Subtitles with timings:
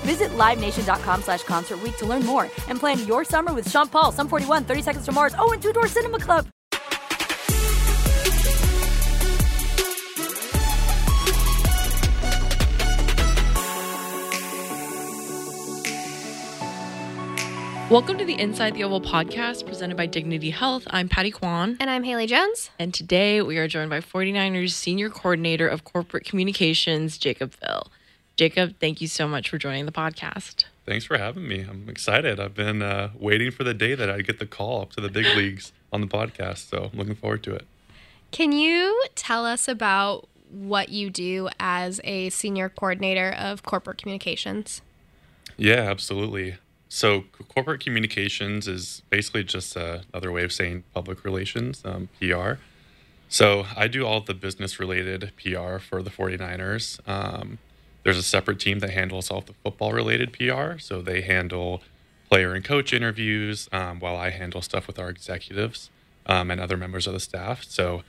[0.00, 4.12] Visit LiveNation.com slash Concert Week to learn more and plan your summer with Sean Paul,
[4.12, 6.46] Sum 41, 30 Seconds to Mars, oh, and Two Door Cinema Club.
[17.90, 20.84] Welcome to the Inside the Oval podcast presented by Dignity Health.
[20.90, 21.76] I'm Patty Kwan.
[21.80, 22.70] And I'm Haley Jones.
[22.78, 27.90] And today we are joined by 49ers Senior Coordinator of Corporate Communications, Jacob Fill.
[28.36, 30.64] Jacob, thank you so much for joining the podcast.
[30.86, 31.60] Thanks for having me.
[31.60, 32.40] I'm excited.
[32.40, 35.08] I've been uh, waiting for the day that I get the call up to the
[35.08, 36.68] big leagues on the podcast.
[36.70, 37.66] So I'm looking forward to it.
[38.30, 44.82] Can you tell us about what you do as a senior coordinator of corporate communications?
[45.56, 46.56] Yeah, absolutely.
[46.88, 52.54] So, corporate communications is basically just uh, another way of saying public relations, um, PR.
[53.28, 56.98] So, I do all the business related PR for the 49ers.
[57.08, 57.58] Um,
[58.02, 60.78] there's a separate team that handles all the football related PR.
[60.78, 61.82] So, they handle
[62.28, 65.90] player and coach interviews um, while I handle stuff with our executives
[66.26, 67.64] um, and other members of the staff.
[67.64, 68.02] So,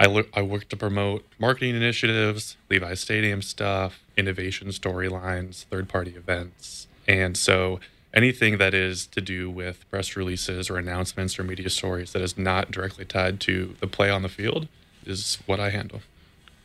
[0.00, 6.86] I, I work to promote marketing initiatives, Levi Stadium stuff, innovation storylines, third party events.
[7.06, 7.80] And so,
[8.14, 12.38] anything that is to do with press releases or announcements or media stories that is
[12.38, 14.68] not directly tied to the play on the field
[15.04, 16.00] is what I handle.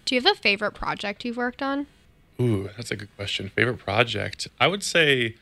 [0.06, 1.88] Do you have a favorite project you've worked on?
[2.40, 3.50] Ooh, that's a good question.
[3.50, 4.48] Favorite project?
[4.60, 5.36] I would say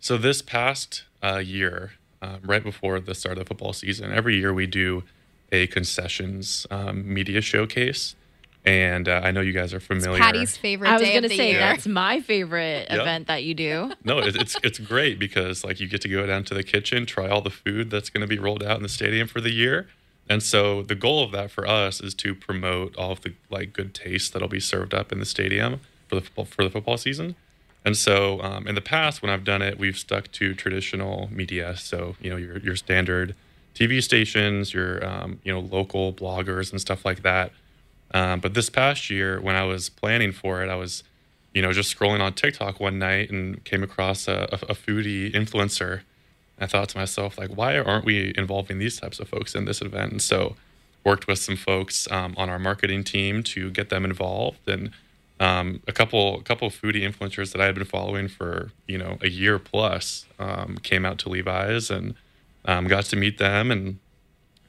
[0.00, 0.16] so.
[0.16, 4.52] This past uh, year, um, right before the start of the football season, every year
[4.52, 5.04] we do
[5.52, 8.14] a concessions um, media showcase.
[8.64, 10.18] And uh, I know you guys are familiar.
[10.18, 10.88] It's Patty's favorite.
[10.88, 11.60] I was going to say year.
[11.60, 13.00] that's my favorite Yep.
[13.00, 13.92] event that you do.
[14.04, 17.06] no, it, it's it's great because like you get to go down to the kitchen,
[17.06, 19.50] try all the food that's going to be rolled out in the stadium for the
[19.50, 19.88] year,
[20.28, 23.72] and so the goal of that for us is to promote all of the like
[23.72, 26.96] good taste that'll be served up in the stadium for the football, for the football
[26.96, 27.36] season.
[27.84, 31.76] And so um, in the past, when I've done it, we've stuck to traditional media.
[31.76, 33.34] So you know your your standard
[33.74, 37.52] TV stations, your um, you know local bloggers and stuff like that.
[38.12, 41.04] Um, but this past year, when I was planning for it, I was
[41.54, 45.32] you know, just scrolling on TikTok one night and came across a, a, a foodie
[45.32, 46.02] influencer.
[46.60, 49.80] I thought to myself, like, why aren't we involving these types of folks in this
[49.80, 50.12] event?
[50.12, 50.56] And so,
[51.02, 54.90] worked with some folks um, on our marketing team to get them involved, and
[55.40, 58.98] um, a couple, a couple of foodie influencers that I had been following for you
[58.98, 62.14] know a year plus um, came out to Levi's and
[62.66, 63.98] um, got to meet them and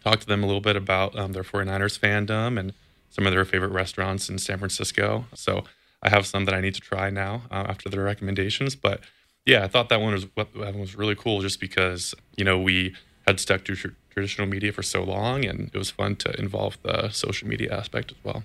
[0.03, 2.73] talk to them a little bit about um, their 49ers fandom and
[3.09, 5.25] some of their favorite restaurants in San Francisco.
[5.35, 5.65] So
[6.01, 8.75] I have some that I need to try now uh, after their recommendations.
[8.75, 9.01] But
[9.45, 12.57] yeah, I thought that one was that one was really cool just because you know
[12.57, 12.95] we
[13.27, 16.77] had stuck to tr- traditional media for so long, and it was fun to involve
[16.83, 18.43] the social media aspect as well.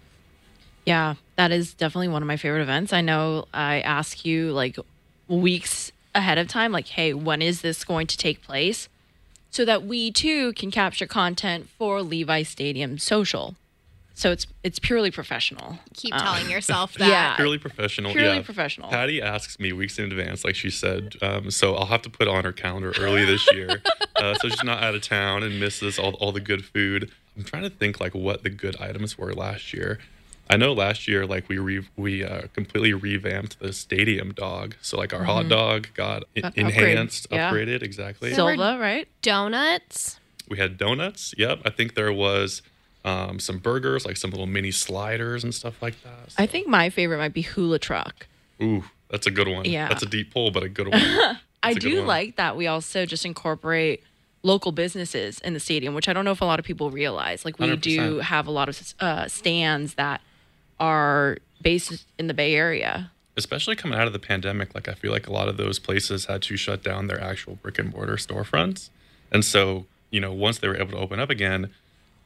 [0.86, 2.92] Yeah, that is definitely one of my favorite events.
[2.92, 4.78] I know I ask you like
[5.28, 8.88] weeks ahead of time, like, hey, when is this going to take place?
[9.50, 13.54] So that we too can capture content for Levi Stadium social.
[14.14, 15.78] So it's it's purely professional.
[15.94, 17.08] Keep Um, telling yourself that.
[17.08, 17.36] yeah.
[17.36, 18.12] Purely professional.
[18.12, 18.42] Purely yeah.
[18.42, 18.88] professional.
[18.88, 21.16] Patty asks me weeks in advance, like she said.
[21.20, 23.82] Um, so I'll have to put on her calendar early this year,
[24.16, 27.10] uh, so she's not out of town and misses all, all the good food.
[27.36, 29.98] I'm trying to think like what the good items were last year.
[30.48, 34.76] I know last year, like we re- we uh, completely revamped the stadium dog.
[34.80, 37.50] So like our hot dog got en- Got upgrade, enhanced, yeah.
[37.50, 38.32] upgraded exactly.
[38.32, 39.08] Silva, right?
[39.22, 40.20] Donuts.
[40.48, 41.34] we had donuts.
[41.36, 42.62] Yep, I think there was
[43.04, 46.34] um, some burgers, like some little mini sliders and stuff like that.
[46.38, 48.26] I think my favorite might be Hula Truck.
[48.62, 49.64] Ooh, that's a good one.
[49.64, 49.88] Yeah.
[49.88, 51.00] that's a deep pull, but a good one.
[51.62, 52.06] I That's a good do one.
[52.06, 54.02] like that we also just incorporate
[54.44, 57.44] local businesses in the stadium, which I don't know if a lot of people realize.
[57.44, 58.22] Like we do 100%.
[58.22, 60.20] have a lot of uh, stands that
[60.78, 63.10] are based in the Bay Area.
[63.36, 66.24] especially coming out of the pandemic, like I feel like a lot of those places
[66.24, 68.88] had to shut down their actual brick and mortar storefronts.
[69.30, 71.70] And so, you know, once they were able to open up again,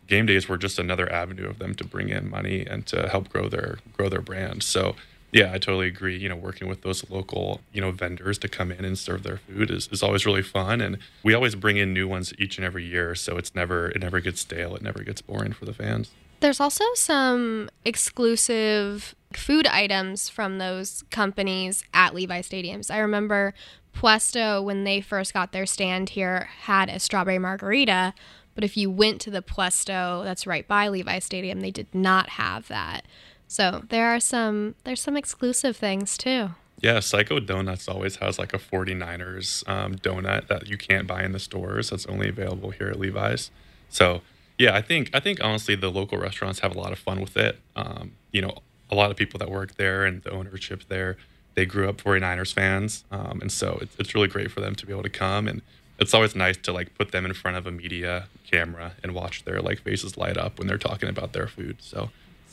[0.06, 3.28] game days were just another avenue of them to bring in money and to help
[3.28, 4.62] grow their grow their brand.
[4.62, 4.94] So
[5.32, 6.16] yeah, I totally agree.
[6.18, 9.38] You know, working with those local, you know, vendors to come in and serve their
[9.38, 10.80] food is, is always really fun.
[10.80, 13.14] And we always bring in new ones each and every year.
[13.14, 14.76] So it's never it never gets stale.
[14.76, 16.10] It never gets boring for the fans.
[16.40, 22.90] There's also some exclusive food items from those companies at Levi Stadiums.
[22.90, 23.54] I remember
[23.94, 28.14] Puesto when they first got their stand here had a strawberry margarita,
[28.54, 32.30] but if you went to the Puesto that's right by Levi Stadium, they did not
[32.30, 33.04] have that.
[33.46, 36.50] So there are some there's some exclusive things too.
[36.80, 41.32] Yeah, Psycho Donuts always has like a 49ers um, donut that you can't buy in
[41.32, 41.90] the stores.
[41.90, 43.50] That's only available here at Levi's.
[43.90, 44.22] So
[44.60, 47.34] yeah, I think I think honestly the local restaurants have a lot of fun with
[47.38, 47.58] it.
[47.76, 48.58] Um, you know,
[48.90, 51.16] a lot of people that work there and the ownership there,
[51.54, 54.84] they grew up 49ers fans, um, and so it's, it's really great for them to
[54.84, 55.62] be able to come and
[55.98, 59.44] it's always nice to like put them in front of a media camera and watch
[59.44, 61.78] their like faces light up when they're talking about their food.
[61.80, 62.10] So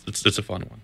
[0.08, 0.80] it's it's a fun one.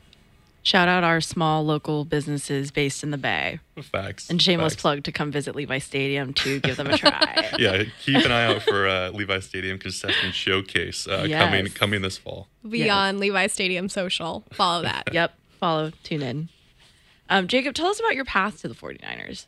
[0.64, 3.60] Shout out our small local businesses based in the Bay.
[3.92, 4.30] Facts.
[4.30, 4.82] And shameless facts.
[4.82, 7.50] plug to come visit Levi Stadium to give them a try.
[7.60, 11.74] Yeah, keep an eye out for uh, Levi Stadium Concession Showcase uh, coming Yes.
[11.74, 12.48] coming this fall.
[12.68, 14.44] Beyond Levi Stadium social.
[14.54, 15.10] Follow that.
[15.14, 15.34] Yep.
[15.60, 16.50] Follow, tune in.
[17.30, 19.48] Um, Jacob, tell us about your path to the 49ers.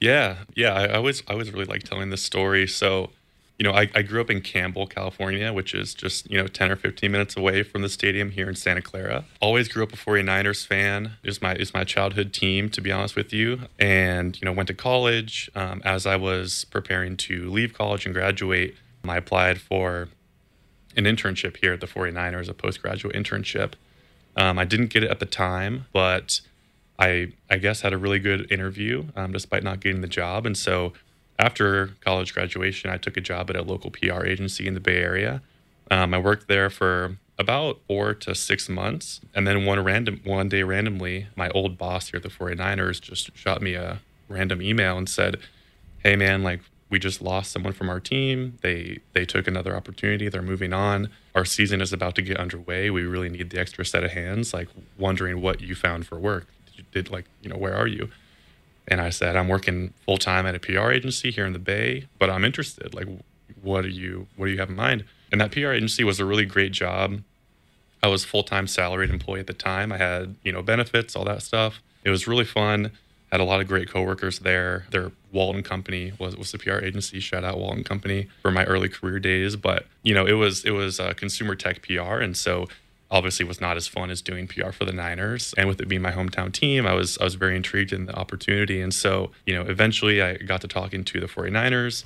[0.00, 0.74] Yeah, yeah.
[0.74, 2.66] I, I always I always really like telling this story.
[2.68, 3.10] So,
[3.58, 6.70] you know, I, I grew up in Campbell, California, which is just, you know, 10
[6.70, 9.24] or 15 minutes away from the stadium here in Santa Clara.
[9.40, 11.16] Always grew up a 49ers fan.
[11.24, 13.62] It was my it's my childhood team, to be honest with you.
[13.76, 15.50] And, you know, went to college.
[15.56, 20.08] Um, as I was preparing to leave college and graduate, I applied for
[20.96, 23.72] an internship here at the 49ers, a postgraduate internship.
[24.36, 26.40] Um, I didn't get it at the time, but
[26.96, 30.46] I I guess had a really good interview um, despite not getting the job.
[30.46, 30.92] And so
[31.38, 34.98] after college graduation, I took a job at a local PR agency in the Bay
[34.98, 35.40] Area.
[35.90, 40.48] Um, I worked there for about four to six months, and then one random one
[40.48, 44.98] day randomly, my old boss here at the 49ers just shot me a random email
[44.98, 45.38] and said,
[46.02, 48.58] "Hey man, like we just lost someone from our team.
[48.62, 50.28] They they took another opportunity.
[50.28, 51.10] They're moving on.
[51.34, 52.90] Our season is about to get underway.
[52.90, 54.52] We really need the extra set of hands.
[54.52, 54.68] Like
[54.98, 56.48] wondering what you found for work.
[56.74, 58.10] Did, did like you know where are you?"
[58.88, 62.06] And I said, "I'm working full time at a PR agency here in the Bay,
[62.18, 62.94] but I'm interested.
[62.94, 63.06] Like,
[63.62, 66.24] what do you what do you have in mind?" And that PR agency was a
[66.24, 67.22] really great job.
[68.02, 69.92] I was full time salaried employee at the time.
[69.92, 71.80] I had you know benefits, all that stuff.
[72.04, 72.92] It was really fun.
[73.30, 74.86] Had a lot of great coworkers there.
[74.90, 77.20] Their Walton Company was was the PR agency.
[77.20, 79.56] Shout out Walton Company for my early career days.
[79.56, 82.68] But you know, it was it was uh, consumer tech PR, and so
[83.10, 85.54] obviously was not as fun as doing PR for the Niners.
[85.56, 88.14] And with it being my hometown team, I was I was very intrigued in the
[88.14, 88.80] opportunity.
[88.80, 92.04] And so you know, eventually I got to talking to the 49ers.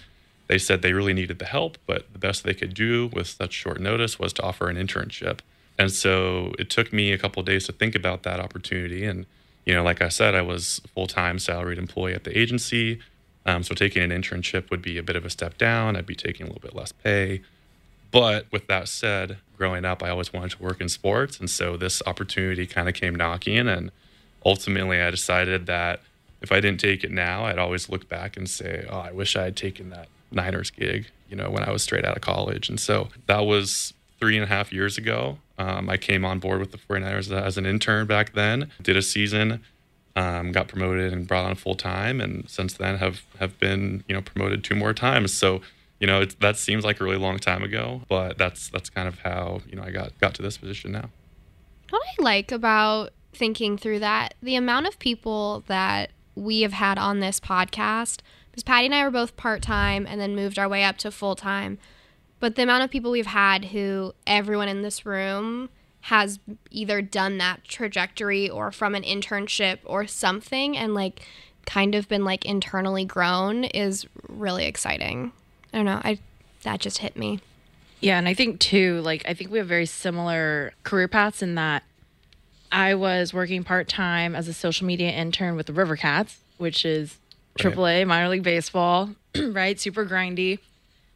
[0.48, 3.52] They said they really needed the help, but the best they could do with such
[3.52, 5.38] short notice was to offer an internship.
[5.78, 9.04] And so it took me a couple days to think about that opportunity.
[9.04, 9.26] And,
[9.64, 13.00] you know, like I said, I was full time salaried employee at the agency.
[13.46, 15.96] Um, so taking an internship would be a bit of a step down.
[15.96, 17.42] I'd be taking a little bit less pay.
[18.12, 21.40] But with that said, growing up, I always wanted to work in sports.
[21.40, 23.66] And so this opportunity kind of came knocking.
[23.66, 23.90] And
[24.44, 26.00] ultimately, I decided that
[26.42, 29.34] if I didn't take it now, I'd always look back and say, oh, I wish
[29.34, 32.68] I had taken that Niners gig, you know, when I was straight out of college.
[32.68, 35.38] And so that was three and a half years ago.
[35.58, 39.02] Um, I came on board with the 49ers as an intern back then, did a
[39.02, 39.62] season,
[40.16, 42.20] um, got promoted and brought on full time.
[42.20, 45.32] And since then have, have been, you know, promoted two more times.
[45.32, 45.62] So,
[46.02, 49.20] you know, that seems like a really long time ago, but that's, that's kind of
[49.20, 51.10] how, you know, I got, got to this position now.
[51.90, 56.98] What I like about thinking through that, the amount of people that we have had
[56.98, 58.18] on this podcast,
[58.50, 61.12] because Patty and I were both part time and then moved our way up to
[61.12, 61.78] full time.
[62.40, 66.40] But the amount of people we've had who everyone in this room has
[66.72, 71.24] either done that trajectory or from an internship or something and like
[71.64, 75.30] kind of been like internally grown is really exciting.
[75.72, 76.00] I don't know.
[76.02, 76.18] I
[76.62, 77.40] that just hit me.
[78.00, 81.54] Yeah, and I think too, like I think we have very similar career paths in
[81.54, 81.82] that
[82.70, 86.84] I was working part time as a social media intern with the River Cats, which
[86.84, 87.18] is
[87.62, 87.74] Right.
[87.74, 89.78] AAA minor league baseball, right?
[89.78, 90.58] Super grindy.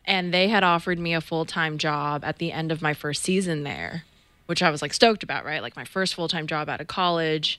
[0.05, 3.23] And they had offered me a full time job at the end of my first
[3.23, 4.05] season there,
[4.45, 5.63] which I was like stoked about, right?
[5.63, 7.59] Like my first full time job out of college.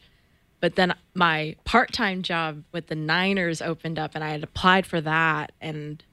[0.61, 4.85] But then my part time job with the Niners opened up and I had applied
[4.85, 6.03] for that and,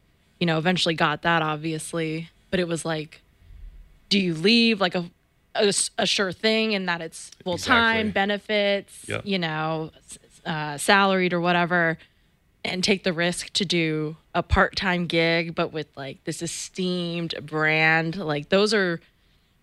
[0.40, 2.30] you know, eventually got that, obviously.
[2.50, 3.20] But it was like,
[4.08, 5.10] do you leave like a,
[5.54, 8.12] a, a sure thing in that it's full time Exactly.
[8.12, 9.90] benefits, you know,
[10.44, 11.98] uh, salaried or whatever,
[12.64, 17.34] and take the risk to do a part time gig, but with like this esteemed
[17.42, 18.16] brand?
[18.16, 19.00] Like, those are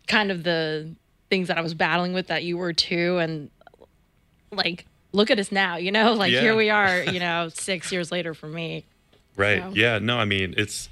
[0.08, 0.96] kind of the
[1.30, 3.18] things that I was battling with that you were too.
[3.20, 3.50] And
[4.52, 6.42] like, look at us now, you know, like Yeah.
[6.42, 8.86] here we are, you know, six years later for me.
[9.36, 9.62] Right.
[9.62, 10.00] So- Yeah.
[10.00, 10.90] No, I mean, it's.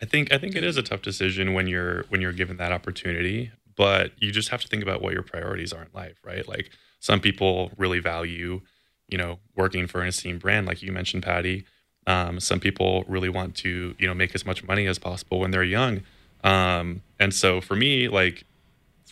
[0.00, 2.70] I think I think it is a tough decision when you're when you're given that
[2.70, 6.46] opportunity, but you just have to think about what your priorities are in life, right?
[6.46, 8.60] Like some people really value,
[9.08, 11.64] you know, working for an esteemed brand, like you mentioned, Patty.
[12.06, 15.50] Um, some people really want to, you know, make as much money as possible when
[15.50, 16.02] they're young.
[16.44, 18.44] Um, and so for me, like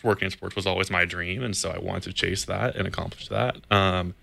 [0.03, 2.87] working in sports was always my dream, and so I wanted to chase that and
[2.87, 3.57] accomplish that.
[3.69, 4.15] Um,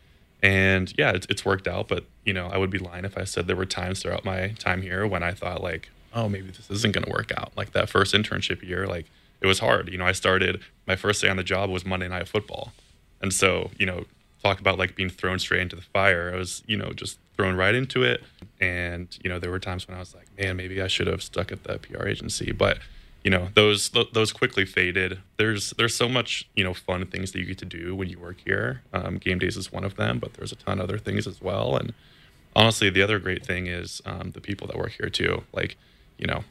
[0.44, 1.88] and yeah, it's, it's worked out.
[1.88, 4.48] But you know, I would be lying if I said there were times throughout my
[4.58, 7.52] time here when I thought like, oh, maybe this isn't going to work out.
[7.56, 9.06] Like that first internship year, like
[9.40, 9.88] it was hard.
[9.90, 12.72] You know, I started my first day on the job was Monday Night Football,
[13.22, 14.04] and so you know,
[14.42, 16.30] talk about like being thrown straight into the fire.
[16.32, 18.22] I was you know just thrown right into it,
[18.60, 21.22] and you know, there were times when I was like, man, maybe I should have
[21.22, 22.78] stuck at the PR agency, but
[23.24, 25.18] you know those th- those quickly faded.
[25.38, 28.18] There's there's so much you know fun things that you get to do when you
[28.18, 28.82] work here.
[28.92, 31.40] Um, game days is one of them but there's a ton of other things as
[31.40, 31.76] well.
[31.76, 31.94] And
[32.54, 35.44] honestly the other great thing is um, the people that work here too.
[35.52, 35.76] Like
[36.18, 36.44] you know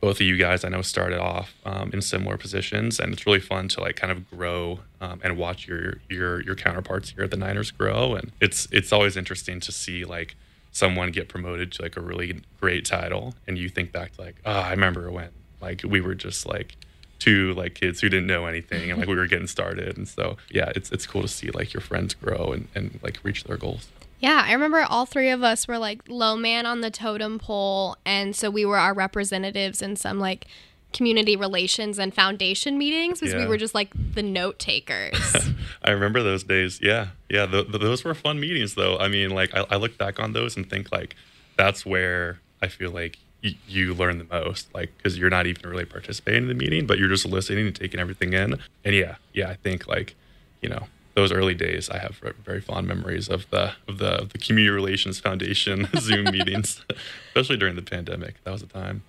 [0.00, 3.38] both of you guys i know started off um, in similar positions and it's really
[3.38, 7.30] fun to like kind of grow um, and watch your your your counterparts here at
[7.30, 8.14] the niners grow.
[8.14, 10.36] And it's it's always interesting to see like
[10.70, 14.36] someone get promoted to like a really great title and you think back to like
[14.46, 15.28] oh i remember when
[15.62, 16.76] like we were just like
[17.18, 20.36] two like kids who didn't know anything and like we were getting started and so
[20.50, 23.56] yeah it's it's cool to see like your friends grow and, and like reach their
[23.56, 23.88] goals
[24.20, 27.96] Yeah, I remember all three of us were like low man on the totem pole,
[28.06, 30.46] and so we were our representatives in some like
[30.92, 35.18] community relations and foundation meetings because we were just like the note takers.
[35.84, 36.78] I remember those days.
[36.80, 37.46] Yeah, yeah.
[37.46, 38.96] Th- th- those were fun meetings, though.
[38.98, 41.16] I mean, like I, I look back on those and think like
[41.56, 45.68] that's where I feel like y- you learn the most, like because you're not even
[45.68, 48.58] really participating in the meeting, but you're just listening and taking everything in.
[48.84, 49.48] And yeah, yeah.
[49.50, 50.14] I think like
[50.60, 54.32] you know those early days, I have very fond memories of the of the of
[54.32, 56.82] the Community Relations Foundation Zoom meetings,
[57.28, 58.42] especially during the pandemic.
[58.44, 59.02] That was a time.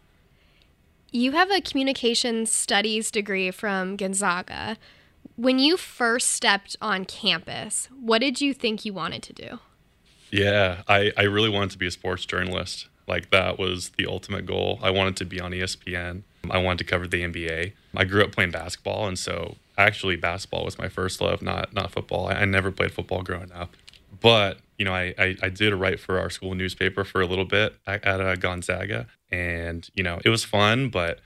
[1.12, 4.78] you have a communications studies degree from Gonzaga.
[5.36, 9.60] When you first stepped on campus, what did you think you wanted to do?
[10.32, 12.88] Yeah, I, I really wanted to be a sports journalist.
[13.08, 14.80] Like that was the ultimate goal.
[14.82, 16.24] I wanted to be on ESPN.
[16.50, 17.74] I wanted to cover the NBA.
[17.96, 21.92] I grew up playing basketball, and so actually basketball was my first love, not not
[21.92, 22.28] football.
[22.28, 23.76] I, I never played football growing up,
[24.20, 27.46] but you know I, I I did write for our school newspaper for a little
[27.46, 31.20] bit at, at uh, Gonzaga, and you know it was fun, but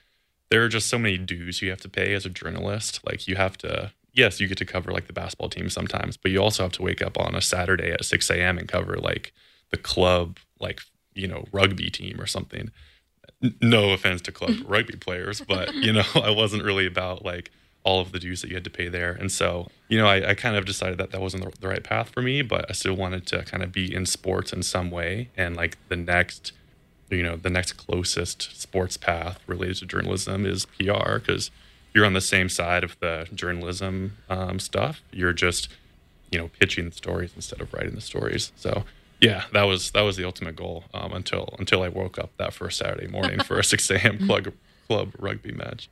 [0.49, 3.01] there are just so many dues you have to pay as a journalist.
[3.05, 6.31] Like you have to, yes, you get to cover like the basketball team sometimes, but
[6.31, 8.57] you also have to wake up on a Saturday at 6 a.m.
[8.57, 9.33] and cover like
[9.71, 10.81] the club, like,
[11.17, 12.71] you know, rugby team or something.
[13.61, 17.51] No offense to club rugby players, but, you know, I wasn't really about like
[17.83, 19.11] all of the dues that you had to pay there.
[19.11, 21.83] And so, you know, I, I kind of decided that that wasn't the, the right
[21.83, 24.91] path for me, but I still wanted to kind of be in sports in some
[24.91, 25.29] way.
[25.37, 26.51] And like the next
[27.09, 31.51] you know the next closest sports path related to journalism is PR because
[31.93, 35.01] you're on the same side of the journalism um, stuff.
[35.11, 35.69] You're just
[36.31, 38.51] you know pitching the stories instead of writing the stories.
[38.55, 38.83] So
[39.19, 42.53] yeah, that was that was the ultimate goal um, until until I woke up that
[42.53, 44.25] first Saturday morning for a 6 a.m.
[44.25, 44.53] club
[44.87, 45.89] club rugby match.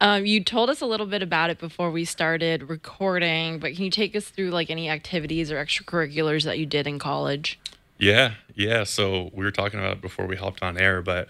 [0.00, 3.84] Um, you told us a little bit about it before we started recording, but can
[3.84, 7.58] you take us through like any activities or extracurriculars that you did in college?
[7.98, 8.82] Yeah, yeah.
[8.82, 11.28] So we were talking about it before we hopped on air, but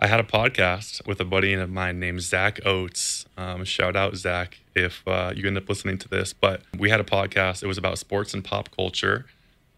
[0.00, 3.24] I had a podcast with a buddy of mine named Zach Oates.
[3.36, 6.32] Um, shout out Zach if uh, you end up listening to this.
[6.32, 7.62] But we had a podcast.
[7.62, 9.26] It was about sports and pop culture.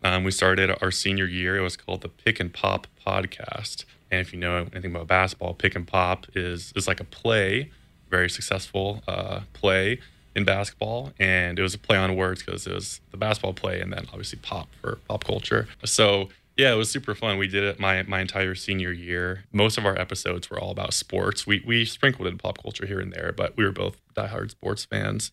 [0.03, 1.57] Um, we started our senior year.
[1.57, 3.85] It was called the Pick and Pop Podcast.
[4.11, 7.71] And if you know anything about basketball, Pick and Pop is is like a play,
[8.09, 10.01] very successful uh, play
[10.35, 13.81] in basketball, and it was a play on words because it was the basketball play
[13.81, 15.69] and then obviously pop for pop culture.
[15.85, 17.39] So yeah, it was super fun.
[17.39, 19.45] We did it my my entire senior year.
[19.53, 21.47] Most of our episodes were all about sports.
[21.47, 24.85] We we sprinkled in pop culture here and there, but we were both diehard sports
[24.85, 25.31] fans.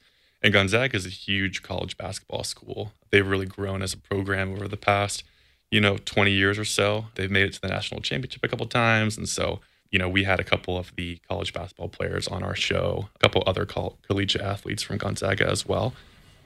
[0.48, 2.94] And Gonzaga is a huge college basketball school.
[3.10, 5.25] They've really grown as a program over the past,
[5.70, 7.08] you know, 20 years or so.
[7.16, 9.60] They've made it to the national championship a couple times, and so
[9.92, 13.20] you know, we had a couple of the college basketball players on our show, a
[13.20, 15.94] couple other coll- collegiate athletes from Gonzaga as well.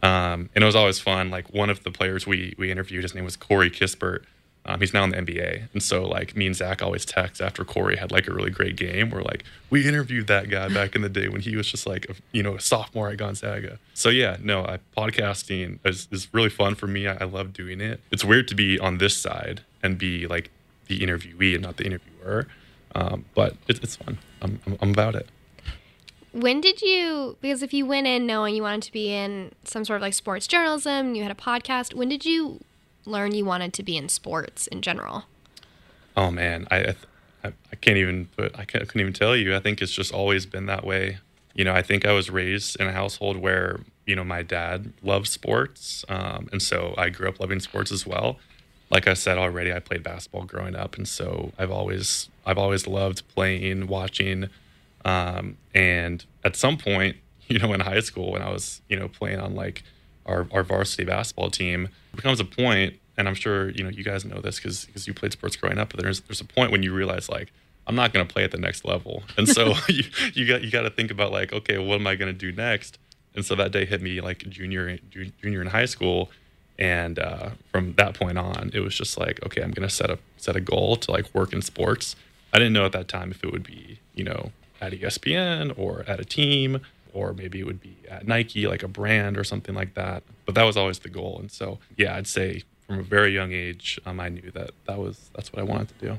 [0.01, 1.29] Um, and it was always fun.
[1.29, 4.24] Like one of the players we we interviewed, his name was Corey Kispert.
[4.65, 7.65] Um, he's now in the NBA, and so like me and Zach always text after
[7.65, 9.10] Corey had like a really great game.
[9.10, 12.06] We're like, we interviewed that guy back in the day when he was just like
[12.10, 13.80] a, you know a sophomore at Gonzaga.
[13.96, 17.08] So yeah, no, I, podcasting is, is really fun for me.
[17.08, 18.01] I, I love doing it.
[18.12, 20.51] It's weird to be on this side and be like
[20.88, 22.48] the interviewee and not the interviewer,
[22.94, 24.20] um, but it, it's fun.
[24.44, 25.27] I'm, I'm, I'm about it.
[26.34, 29.84] When did you, because if you went in knowing you wanted to be in some
[29.84, 32.62] sort of like sports journalism, you had a podcast, when did you
[33.05, 35.25] learn you wanted to be in sports in general?
[36.15, 36.96] Oh man, I
[37.43, 39.55] I, I can't even put I, can't, couldn't even tell you.
[39.55, 41.20] I think it's just always been that way.
[41.53, 44.93] You know, I think I was raised in a household where you know my dad
[45.03, 48.39] loved sports, um, and so I grew up loving sports as well.
[48.89, 52.88] Like I said already, I played basketball growing up, and so I've always I've always
[52.88, 54.50] loved playing, watching,
[55.05, 57.17] um, and at some point,
[57.48, 59.84] you know, in high school when I was you know playing on like
[60.25, 64.25] our, our varsity basketball team, becomes a point and I'm sure you know you guys
[64.25, 65.90] know this because because you played sports growing up.
[65.90, 67.51] But there's there's a point when you realize like
[67.88, 70.72] I'm not going to play at the next level, and so you you got you
[70.72, 72.98] got to think about like okay, what am I going to do next?
[73.34, 74.98] And so that day hit me like junior
[75.42, 76.32] junior in high school,
[76.78, 80.10] and uh, from that point on, it was just like okay, I'm going to set
[80.10, 82.16] a set a goal to like work in sports.
[82.54, 84.51] I didn't know at that time if it would be you know
[84.82, 86.82] at ESPN or at a team
[87.13, 90.24] or maybe it would be at Nike, like a brand or something like that.
[90.46, 91.38] But that was always the goal.
[91.39, 94.98] And so, yeah, I'd say from a very young age, um, I knew that that
[94.98, 96.18] was that's what I wanted to do.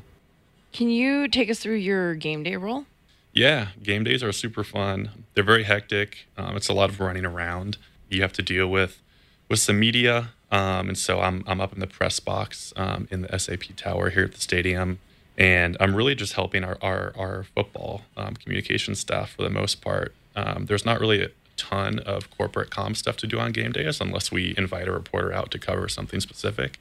[0.72, 2.86] Can you take us through your game day role?
[3.34, 5.10] Yeah, game days are super fun.
[5.34, 6.26] They're very hectic.
[6.36, 7.78] Um, it's a lot of running around.
[8.08, 9.00] You have to deal with
[9.48, 13.22] with some media, um, and so I'm I'm up in the press box um, in
[13.22, 14.98] the SAP Tower here at the stadium,
[15.36, 19.80] and I'm really just helping our our, our football um, communication staff for the most
[19.80, 20.14] part.
[20.34, 24.00] Um, there's not really a, ton of corporate com stuff to do on game days
[24.00, 26.78] unless we invite a reporter out to cover something specific.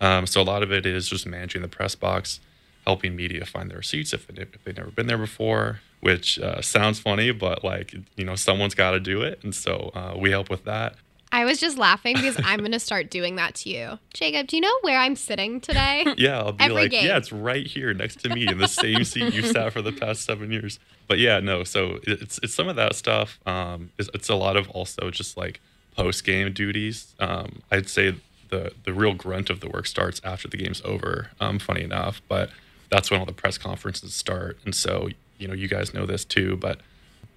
[0.00, 2.40] Um, so a lot of it is just managing the press box,
[2.84, 6.60] helping media find their seats if, they, if they've never been there before, which uh,
[6.60, 9.40] sounds funny, but like, you know, someone's got to do it.
[9.42, 10.96] And so uh, we help with that.
[11.34, 13.98] I was just laughing because I'm going to start doing that to you.
[14.12, 16.04] Jacob, do you know where I'm sitting today?
[16.16, 17.06] Yeah, I'll be Every like, game.
[17.06, 19.90] yeah, it's right here next to me in the same seat you sat for the
[19.90, 20.78] past seven years.
[21.08, 23.40] But yeah, no, so it's it's some of that stuff.
[23.46, 25.60] Um, it's, it's a lot of also just like
[25.96, 27.14] post game duties.
[27.18, 28.14] Um, I'd say
[28.50, 31.30] the the real grunt of the work starts after the game's over.
[31.40, 32.50] Um, funny enough, but
[32.90, 34.58] that's when all the press conferences start.
[34.64, 36.78] And so you know, you guys know this too, but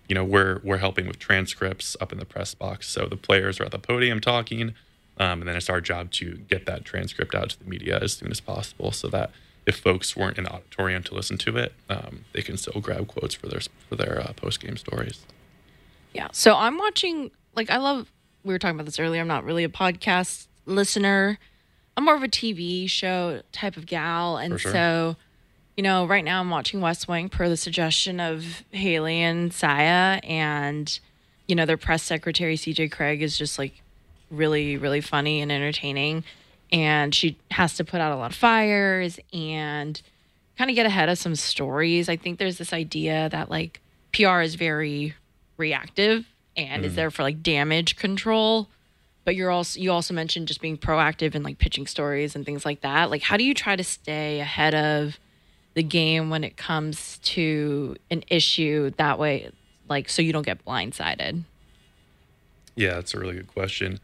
[0.07, 3.59] you know we're we're helping with transcripts up in the press box so the players
[3.59, 4.73] are at the podium talking
[5.19, 8.13] um, and then it's our job to get that transcript out to the media as
[8.13, 9.31] soon as possible so that
[9.65, 13.07] if folks weren't in the auditorium to listen to it um, they can still grab
[13.07, 15.25] quotes for their for their uh, post-game stories
[16.13, 16.29] Yeah.
[16.31, 18.11] So I'm watching, like, I love,
[18.43, 19.21] we were talking about this earlier.
[19.21, 21.37] I'm not really a podcast listener.
[21.95, 24.37] I'm more of a TV show type of gal.
[24.37, 24.71] And sure.
[24.71, 25.15] so,
[25.77, 30.19] you know, right now I'm watching West Wing per the suggestion of Haley and Saya.
[30.23, 30.99] And,
[31.47, 33.83] you know, their press secretary, CJ Cregg, is just like
[34.31, 36.23] really, really funny and entertaining.
[36.71, 40.01] And she has to put out a lot of fires and
[40.57, 42.09] kind of get ahead of some stories.
[42.09, 43.79] I think there's this idea that like
[44.13, 45.13] PR is very
[45.57, 46.25] reactive
[46.57, 46.95] and is mm.
[46.95, 48.67] there for like damage control.
[49.25, 52.65] But you're also you also mentioned just being proactive and like pitching stories and things
[52.65, 53.11] like that.
[53.11, 55.19] Like how do you try to stay ahead of
[55.77, 59.51] the game when it comes to an issue that way
[59.87, 61.43] like so you don't get blindsided?
[62.75, 63.99] Yeah, that's a really good question.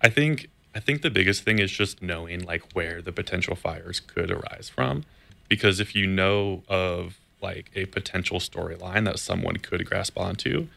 [0.00, 3.98] I think I think the biggest thing is just knowing like where the potential fires
[3.98, 5.04] could arise from.
[5.48, 10.68] Because if you know of like a potential storyline that someone could grasp onto,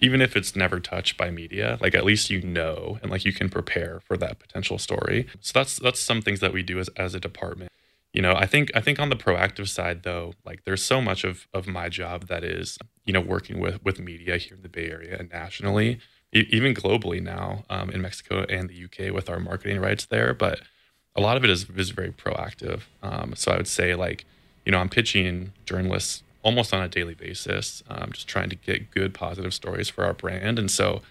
[0.00, 3.32] even if it's never touched by media, like at least you know and like you
[3.32, 5.26] can prepare for that potential story.
[5.40, 7.70] So that's that's some things that we do as as a department.
[8.12, 11.24] You know, I think I think on the proactive side though, like there's so much
[11.24, 14.68] of of my job that is, you know, working with with media here in the
[14.68, 16.00] Bay Area and nationally,
[16.32, 20.34] even globally now um, in Mexico and the UK with our marketing rights there.
[20.34, 20.60] But
[21.14, 22.82] a lot of it is is very proactive.
[23.02, 24.24] Um, so I would say like,
[24.64, 28.90] you know, I'm pitching journalists almost on a daily basis, um, just trying to get
[28.90, 30.58] good positive stories for our brand.
[30.58, 31.02] And so,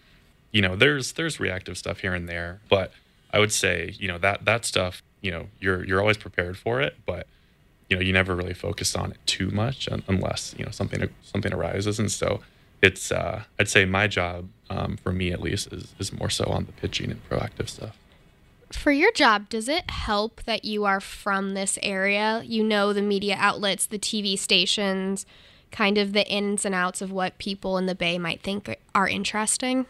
[0.52, 2.92] you know, there's there's reactive stuff here and there, but
[3.32, 6.82] I would say, you know, that that stuff, you know, you're you're always prepared for
[6.82, 7.28] it, but
[7.90, 11.54] you know, you never really focus on it too much unless you know something something
[11.54, 12.00] arises.
[12.00, 12.42] And so,
[12.82, 16.46] it's uh, I'd say my job, um, for me at least, is is more so
[16.46, 17.98] on the pitching and proactive stuff.
[18.72, 22.44] For your job, does it help that you are from this area?
[22.46, 25.26] You know the media outlets, the TV stations,
[25.72, 29.08] kind of the ins and outs of what people in the Bay might think are
[29.08, 29.88] interesting?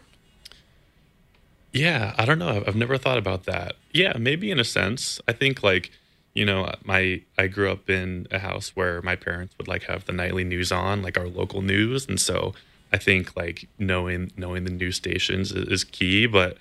[1.72, 2.62] Yeah, I don't know.
[2.66, 3.76] I've- never thought about that.
[3.92, 5.20] Yeah, maybe in a sense.
[5.28, 5.90] I think like,
[6.34, 10.04] you know, my I grew up in a house where my parents would like have
[10.04, 12.54] the nightly news on, like our local news, and so
[12.92, 16.26] I think like knowing knowing the news stations is, is key.
[16.26, 16.56] But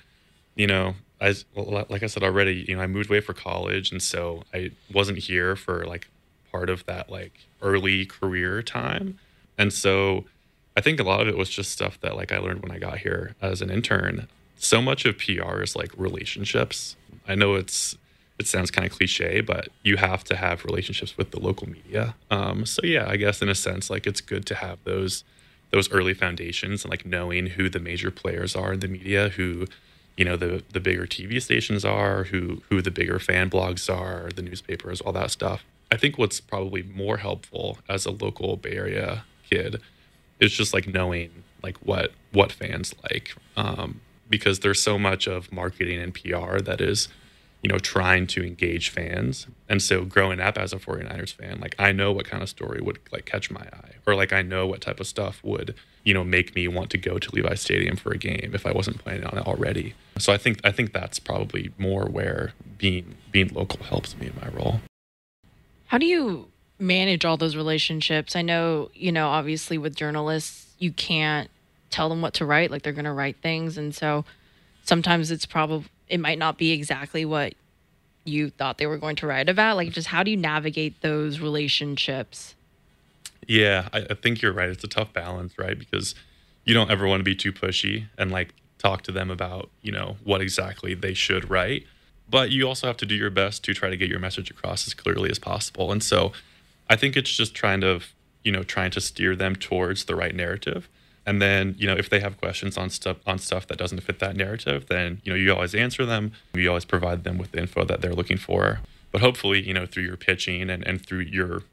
[0.56, 4.02] you know, as like I said already, you know, I moved away for college, and
[4.02, 6.08] so I wasn't here for like
[6.52, 9.20] part of that like early career time,
[9.58, 10.26] and so
[10.78, 12.80] I think a lot of it was just stuff that like I learned when I
[12.80, 14.28] got here as an intern.
[14.60, 16.96] So much of PR is like relationships.
[17.28, 17.98] I know it's
[18.38, 22.16] it sounds kind of cliche, but you have to have relationships with the local media.
[22.32, 25.24] Um, so yeah, I guess in a sense, like it's good to have those
[25.72, 29.66] those early foundations and like knowing who the major players are in the media, who
[30.18, 34.30] you know the the bigger TV stations are, who who the bigger fan blogs are,
[34.36, 35.64] the newspapers, all that stuff.
[35.92, 39.82] I think what's probably more helpful as a local Bay Area kid
[40.40, 45.52] is just like knowing like what what fans like, um, because there's so much of
[45.52, 47.10] marketing and PR that is
[47.62, 49.48] you know, trying to engage fans.
[49.68, 52.82] And so growing up as a 49ers fan, like I know what kind of story
[52.82, 56.14] would like catch my eye or like I know what type of stuff would, you
[56.14, 59.00] know, make me want to go to Levi Stadium for a game if I wasn't
[59.00, 59.94] planning on it already.
[60.18, 64.36] So I think I think that's probably more where being being local helps me in
[64.42, 64.80] my role.
[65.88, 68.38] How do you manage all those relationships?
[68.38, 71.50] I know, you know, obviously with journalists, you can't
[71.90, 74.26] tell them what to write, like they're going to write things and so
[74.84, 77.54] sometimes it's probably it might not be exactly what
[78.26, 79.78] you thought they were going to write about.
[79.78, 82.56] Like, just how do you navigate those relationships?
[83.48, 84.70] Yeah, I, I think you're right.
[84.70, 85.78] It's a tough balance, right?
[85.78, 86.16] Because
[86.66, 89.92] you don't ever want to be too pushy and like talk to them about, you
[89.92, 91.86] know, what exactly they should write.
[92.30, 94.86] But you also have to do your best to try to get your message across
[94.86, 95.92] as clearly as possible.
[95.92, 96.32] And so
[96.90, 98.02] I think it's just trying to,
[98.44, 100.88] you know, trying to steer them towards the right narrative
[101.26, 104.20] and then, you know, if they have questions on stuff on stuff that doesn't fit
[104.20, 106.32] that narrative, then, you know, you always answer them.
[106.54, 108.80] You always provide them with the info that they're looking for.
[109.12, 111.64] But hopefully, you know, through your pitching and, and through your,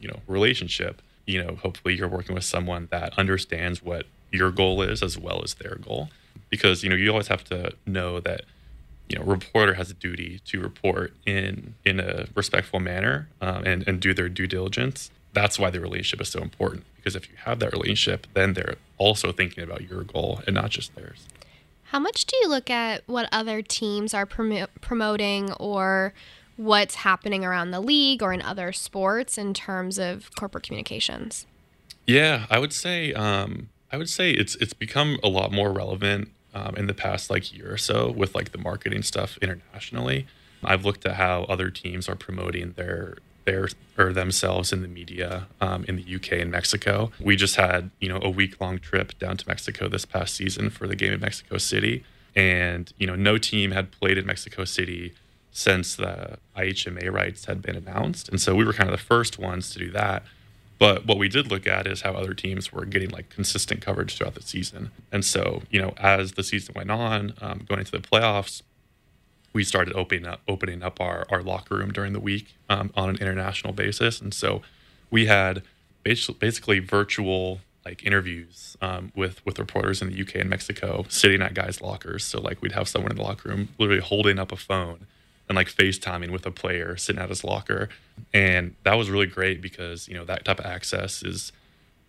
[0.00, 4.82] you know, relationship, you know, hopefully you're working with someone that understands what your goal
[4.82, 6.08] is as well as their goal.
[6.48, 8.42] Because, you know, you always have to know that,
[9.08, 13.86] you know, reporter has a duty to report in in a respectful manner um, and,
[13.86, 17.36] and do their due diligence that's why the relationship is so important because if you
[17.44, 21.26] have that relationship then they're also thinking about your goal and not just theirs.
[21.90, 26.14] How much do you look at what other teams are prom- promoting or
[26.56, 31.46] what's happening around the league or in other sports in terms of corporate communications?
[32.06, 36.30] Yeah i would say um, i would say it's it's become a lot more relevant
[36.56, 40.26] um, in the past like year or so with like the marketing stuff internationally.
[40.64, 45.46] I've looked at how other teams are promoting their their or themselves in the media
[45.60, 47.10] um, in the UK and Mexico.
[47.18, 50.68] We just had you know a week long trip down to Mexico this past season
[50.68, 52.04] for the game in Mexico City,
[52.34, 55.14] and you know no team had played in Mexico City
[55.50, 59.38] since the IHMA rights had been announced, and so we were kind of the first
[59.38, 60.22] ones to do that.
[60.78, 64.16] But what we did look at is how other teams were getting like consistent coverage
[64.16, 64.90] throughout the season.
[65.10, 68.60] And so, you know, as the season went on, um, going into the playoffs,
[69.56, 73.08] we started opening up opening up our, our locker room during the week um, on
[73.08, 74.20] an international basis.
[74.20, 74.60] And so
[75.10, 75.62] we had
[76.02, 81.54] basically, virtual like interviews um, with with reporters in the UK and Mexico sitting at
[81.54, 82.22] guys lockers.
[82.22, 85.06] So like we'd have someone in the locker room literally holding up a phone
[85.48, 87.88] and like FaceTiming with a player sitting at his locker.
[88.34, 91.50] And that was really great because you know that type of access is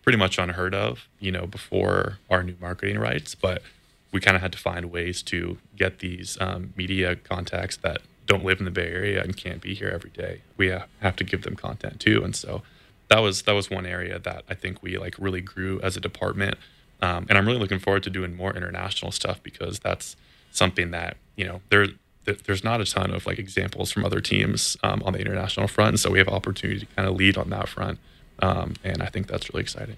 [0.03, 3.35] pretty much unheard of you know before our new marketing rights.
[3.35, 3.61] But
[4.11, 8.43] we kind of had to find ways to get these um, media contacts that don't
[8.43, 10.41] live in the Bay Area and can't be here every day.
[10.57, 12.61] We have to give them content too, and so
[13.07, 15.99] that was that was one area that I think we like really grew as a
[15.99, 16.57] department.
[17.01, 20.15] Um, and I'm really looking forward to doing more international stuff because that's
[20.51, 21.87] something that you know there
[22.25, 25.99] there's not a ton of like examples from other teams um, on the international front,
[25.99, 27.99] so we have opportunity to kind of lead on that front,
[28.39, 29.95] um, and I think that's really exciting.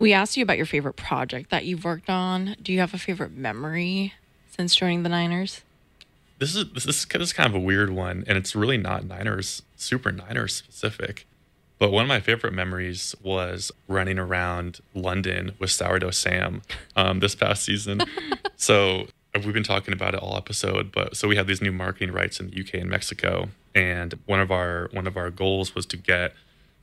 [0.00, 2.56] We asked you about your favorite project that you've worked on.
[2.62, 4.14] Do you have a favorite memory
[4.50, 5.60] since joining the Niners?
[6.38, 9.04] This is this is, this is kind of a weird one, and it's really not
[9.04, 11.26] Niners super Niners specific.
[11.78, 16.62] But one of my favorite memories was running around London with Sourdough Sam
[16.96, 18.00] um, this past season.
[18.56, 22.12] so we've been talking about it all episode, but so we have these new marketing
[22.12, 25.84] rights in the UK and Mexico, and one of our one of our goals was
[25.84, 26.32] to get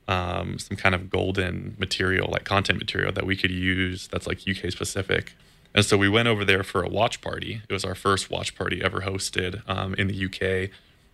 [0.08, 4.40] um, some kind of golden material, like content material that we could use that's like
[4.48, 5.34] UK specific.
[5.74, 7.60] And so we went over there for a watch party.
[7.68, 10.70] It was our first watch party ever hosted um, in the UK.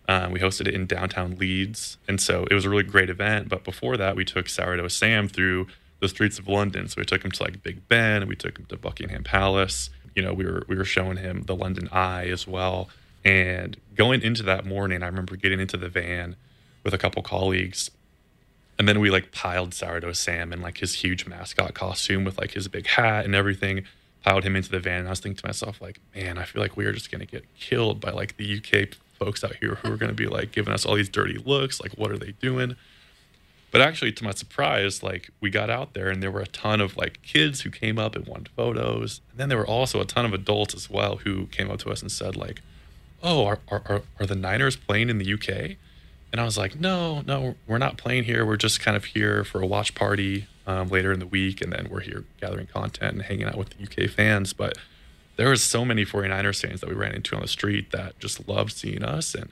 [0.07, 1.97] Um, we hosted it in downtown Leeds.
[2.07, 3.49] And so it was a really great event.
[3.49, 5.67] But before that, we took Sourdough Sam through
[5.99, 6.87] the streets of London.
[6.87, 9.89] So we took him to like Big Ben and we took him to Buckingham Palace.
[10.15, 12.87] You know, we were we were showing him the London Eye as well.
[13.25, 16.37] And going into that morning, I remember getting into the van
[16.83, 17.91] with a couple colleagues
[18.77, 22.51] and then we like piled sourdough Sam in like his huge mascot costume with like
[22.51, 23.85] his big hat and everything,
[24.23, 24.99] piled him into the van.
[24.99, 27.25] And I was thinking to myself, like, man, I feel like we are just gonna
[27.25, 30.73] get killed by like the UK folks out here who are gonna be like giving
[30.73, 31.81] us all these dirty looks.
[31.81, 32.75] Like, what are they doing?
[33.71, 36.79] But actually, to my surprise, like we got out there and there were a ton
[36.81, 39.21] of like kids who came up and wanted photos.
[39.31, 41.91] And then there were also a ton of adults as well who came up to
[41.91, 42.61] us and said, like,
[43.21, 45.77] oh, are, are, are the Niners playing in the UK?
[46.35, 48.45] And I was like, no, no, we're not playing here.
[48.45, 51.61] We're just kind of here for a watch party um, later in the week.
[51.61, 54.51] And then we're here gathering content and hanging out with the UK fans.
[54.51, 54.77] But
[55.37, 58.49] there was so many 49ers fans that we ran into on the street that just
[58.49, 59.33] loved seeing us.
[59.33, 59.49] And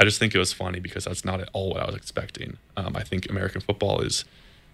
[0.00, 2.56] I just think it was funny because that's not at all what I was expecting.
[2.76, 4.24] Um, I think American football is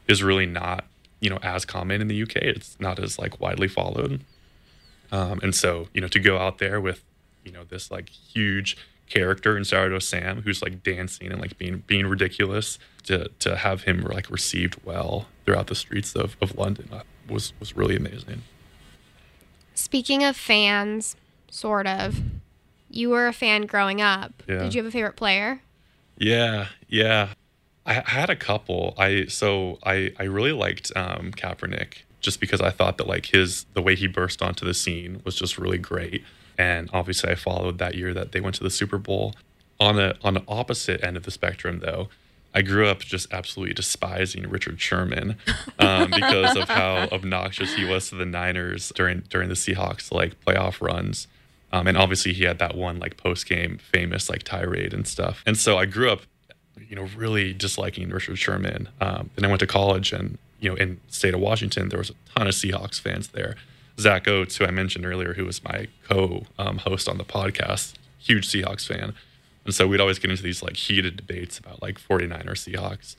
[0.09, 0.87] is really not
[1.21, 2.37] you know as common in the UK.
[2.37, 4.23] It's not as like widely followed,
[5.11, 7.05] um, and so you know to go out there with
[7.45, 8.79] you know this like huge
[9.13, 13.83] character in Sourdough Sam who's like dancing and like being being ridiculous to to have
[13.83, 18.43] him like received well throughout the streets of, of London uh, was was really amazing.
[19.75, 21.17] Speaking of fans,
[21.51, 22.21] sort of,
[22.91, 24.43] you were a fan growing up.
[24.49, 24.63] Yeah.
[24.63, 25.61] Did you have a favorite player?
[26.19, 27.35] Yeah, yeah.
[27.85, 28.95] I, I had a couple.
[28.97, 33.67] I so I I really liked um, Kaepernick just because I thought that like his
[33.75, 36.25] the way he burst onto the scene was just really great.
[36.63, 39.35] And obviously, I followed that year that they went to the Super Bowl.
[39.81, 42.09] On the on the opposite end of the spectrum, though,
[42.55, 45.39] I grew up just absolutely despising Richard Sherman
[45.81, 50.39] um, because of how obnoxious he was to the Niners during during the Seahawks like
[50.45, 51.27] playoff runs.
[51.73, 55.43] Um, and obviously he had that one like post game famous like tirade and stuff.
[55.45, 56.21] And so I grew up,
[56.89, 58.89] you know, really disliking Richard Sherman.
[59.01, 61.99] Um, then I went to college and, you know, in the state of Washington, there
[61.99, 63.57] was a ton of Seahawks fans there.
[63.99, 67.95] Zach Oates, who I mentioned earlier, who was my co um, host on the podcast,
[68.19, 69.15] huge Seahawks fan.
[69.65, 73.17] And so we'd always get into these like heated debates about like 49er Seahawks.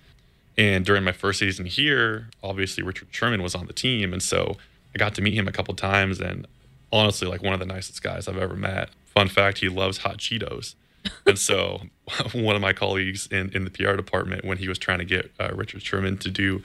[0.58, 4.14] And during my first season here, obviously Richard Sherman was on the team.
[4.14, 4.58] And so
[4.94, 6.46] I got to meet him a couple times and
[6.92, 8.90] honestly like one of the nicest guys I've ever met.
[9.06, 10.76] Fun fact, he loves hot Cheetos.
[11.26, 11.82] and so
[12.34, 15.32] one of my colleagues in, in the PR department, when he was trying to get
[15.40, 16.62] uh, Richard Sherman to do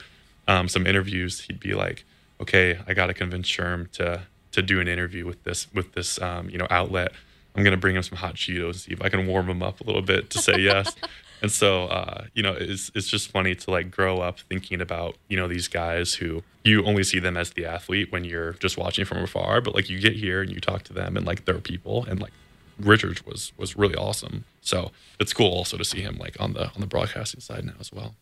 [0.47, 2.03] um, some interviews, he'd be like,
[2.41, 4.21] okay, I got to convince Sherm to,
[4.51, 7.11] to do an interview with this, with this, um, you know, outlet.
[7.55, 9.81] I'm going to bring him some hot Cheetos see if I can warm him up
[9.81, 10.95] a little bit to say yes.
[11.41, 15.15] and so, uh, you know, it's, it's just funny to like grow up thinking about,
[15.27, 18.77] you know, these guys who you only see them as the athlete when you're just
[18.77, 21.45] watching from afar, but like you get here and you talk to them and like
[21.45, 22.31] they're people and like
[22.79, 24.45] Richards was, was really awesome.
[24.61, 27.73] So it's cool also to see him like on the, on the broadcasting side now
[27.79, 28.15] as well.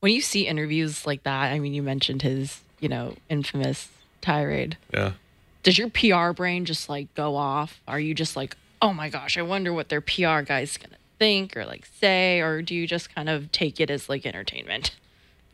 [0.00, 3.88] When you see interviews like that, I mean, you mentioned his, you know, infamous
[4.20, 4.76] tirade.
[4.92, 5.12] Yeah.
[5.62, 7.80] Does your PR brain just like go off?
[7.86, 11.56] Are you just like, oh my gosh, I wonder what their PR guy's gonna think
[11.56, 14.94] or like say, or do you just kind of take it as like entertainment?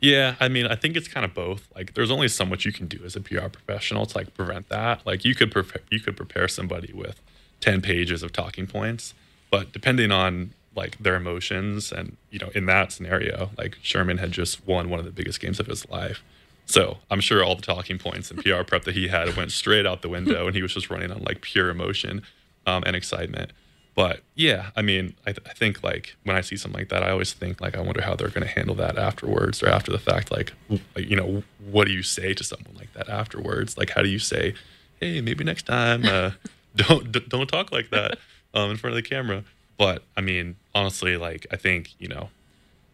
[0.01, 1.67] Yeah, I mean, I think it's kind of both.
[1.75, 4.69] Like, there's only so much you can do as a PR professional to like prevent
[4.69, 5.07] that.
[5.07, 7.23] Like, you could prepare, you could prepare somebody with
[7.61, 9.15] ten pages of talking points,
[9.51, 14.33] but depending on like their emotions and you know, in that scenario, like Sherman had
[14.33, 16.23] just won one of the biggest games of his life.
[16.67, 19.87] So I'm sure all the talking points and PR prep that he had went straight
[19.87, 22.23] out the window, and he was just running on like pure emotion
[22.67, 23.53] um, and excitement.
[23.95, 27.05] But yeah, I mean, I, th- I, think like when I see something like that,
[27.05, 29.93] I always think like I wonder how they're going to handle that afterwards or after
[29.93, 30.33] the fact.
[30.33, 30.53] Like,
[30.97, 33.79] you know, what do you say to someone like that afterwards?
[33.79, 34.55] Like, how do you say,
[34.99, 36.33] hey, maybe next time, uh,
[36.77, 38.19] don't d- don't talk like that
[38.53, 39.45] um, in front of the camera?
[39.79, 42.31] But I mean, honestly, like I think you know,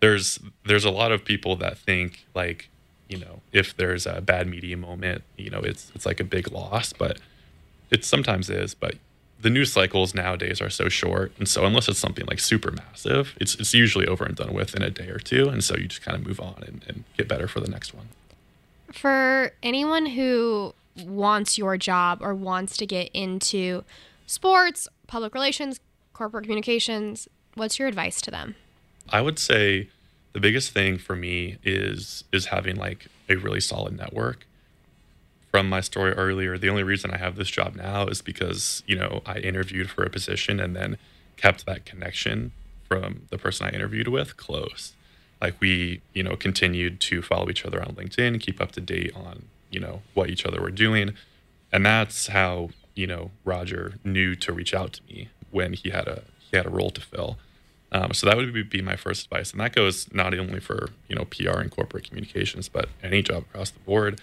[0.00, 2.68] there's there's a lot of people that think like
[3.10, 6.50] you know, if there's a bad media moment, you know, it's it's like a big
[6.52, 7.18] loss, but
[7.90, 8.72] it sometimes is.
[8.72, 8.94] But
[9.40, 13.34] the news cycles nowadays are so short, and so unless it's something like super massive,
[13.40, 15.88] it's it's usually over and done with in a day or two, and so you
[15.88, 18.08] just kind of move on and, and get better for the next one.
[18.92, 23.84] For anyone who wants your job or wants to get into
[24.26, 25.80] sports, public relations,
[26.12, 28.54] corporate communications, what's your advice to them?
[29.08, 29.88] I would say
[30.32, 34.46] the biggest thing for me is is having like a really solid network.
[35.50, 38.96] From my story earlier the only reason i have this job now is because you
[38.96, 40.96] know i interviewed for a position and then
[41.36, 42.52] kept that connection
[42.86, 44.92] from the person i interviewed with close.
[45.40, 49.12] Like we you know continued to follow each other on linkedin keep up to date
[49.16, 51.14] on you know what each other were doing.
[51.72, 56.06] And that's how you know roger knew to reach out to me when he had
[56.06, 57.38] a he had a role to fill
[57.92, 61.16] um, so that would be my first advice, and that goes not only for you
[61.16, 64.20] know PR and corporate communications, but any job across the board.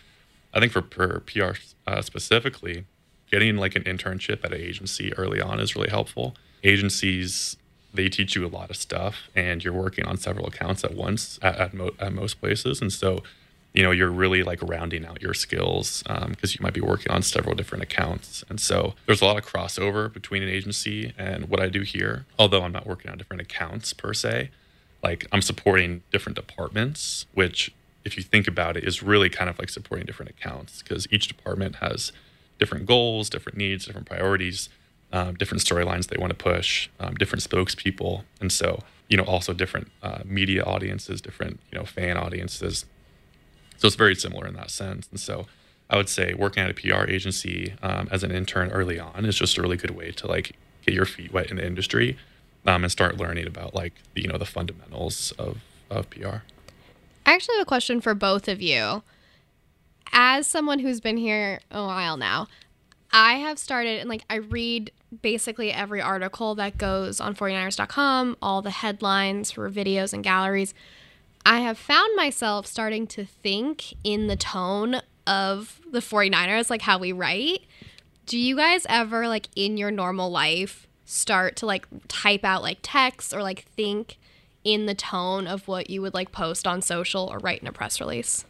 [0.54, 1.52] I think for, for PR
[1.86, 2.86] uh, specifically,
[3.30, 6.36] getting like an internship at an agency early on is really helpful.
[6.64, 7.58] Agencies
[7.94, 11.40] they teach you a lot of stuff, and you're working on several accounts at once
[11.42, 13.24] at, at, mo- at most places, and so
[13.78, 17.12] you know you're really like rounding out your skills because um, you might be working
[17.12, 18.44] on several different accounts.
[18.50, 22.26] And so there's a lot of crossover between an agency and what i do here.
[22.40, 24.50] Although i'm not working on different accounts per se
[25.04, 29.60] like I'm supporting different departments, which if you think about it is really kind of
[29.60, 32.12] like supporting different accounts because each department has
[32.60, 34.70] different goals, different needs, different priorities,
[35.12, 39.54] um, different storylines they want to push, um, different spokespeople, and so you know also
[39.54, 42.86] different uh, media audiences, different you know fan audiences.
[43.78, 45.46] So it's very similar in that sense, and so
[45.90, 49.38] I would say working at a PR agency um, as an intern early on is
[49.38, 50.54] just a really good way to like
[50.86, 52.18] get your feet wet in the industry
[52.66, 55.60] um, and start learning about like the, you know the fundamentals of
[55.90, 56.38] of PR.
[57.26, 59.04] I actually have a question for both of you.
[60.12, 62.48] As someone who's been here a while now,
[63.12, 68.62] I have started and like I read basically every article that goes on 49ers.com, all
[68.62, 70.74] the headlines for videos and galleries.
[71.48, 76.98] I have found myself starting to think in the tone of the 49ers, like how
[76.98, 77.62] we write.
[78.26, 82.80] Do you guys ever, like in your normal life, start to like type out like
[82.82, 84.18] text or like think
[84.66, 87.72] in the tone of what you would like post on social or write in a
[87.72, 88.44] press release?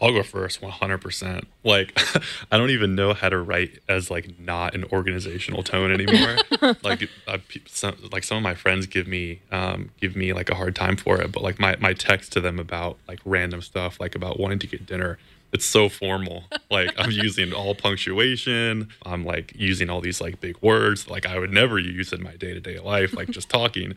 [0.00, 1.44] I'll go first, 100%.
[1.64, 1.98] Like,
[2.52, 6.36] I don't even know how to write as like not an organizational tone anymore.
[6.82, 10.54] like, I, some, like some of my friends give me um, give me like a
[10.54, 13.98] hard time for it, but like my my text to them about like random stuff,
[13.98, 15.18] like about wanting to get dinner,
[15.52, 16.44] it's so formal.
[16.70, 18.88] Like I'm using all punctuation.
[19.04, 22.36] I'm like using all these like big words like I would never use in my
[22.36, 23.94] day to day life, like just talking.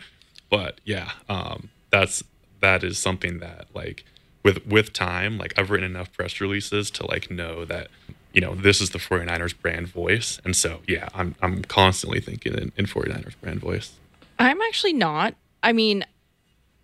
[0.50, 2.24] But yeah, um, that's
[2.62, 4.06] that is something that like
[4.44, 7.90] with with time, like I've written enough press releases to like know that
[8.34, 12.54] you know this is the 49ers brand voice, and so yeah, I'm I'm constantly thinking
[12.54, 13.94] in, in 49ers brand voice.
[14.40, 15.36] I'm actually not.
[15.62, 16.04] I mean,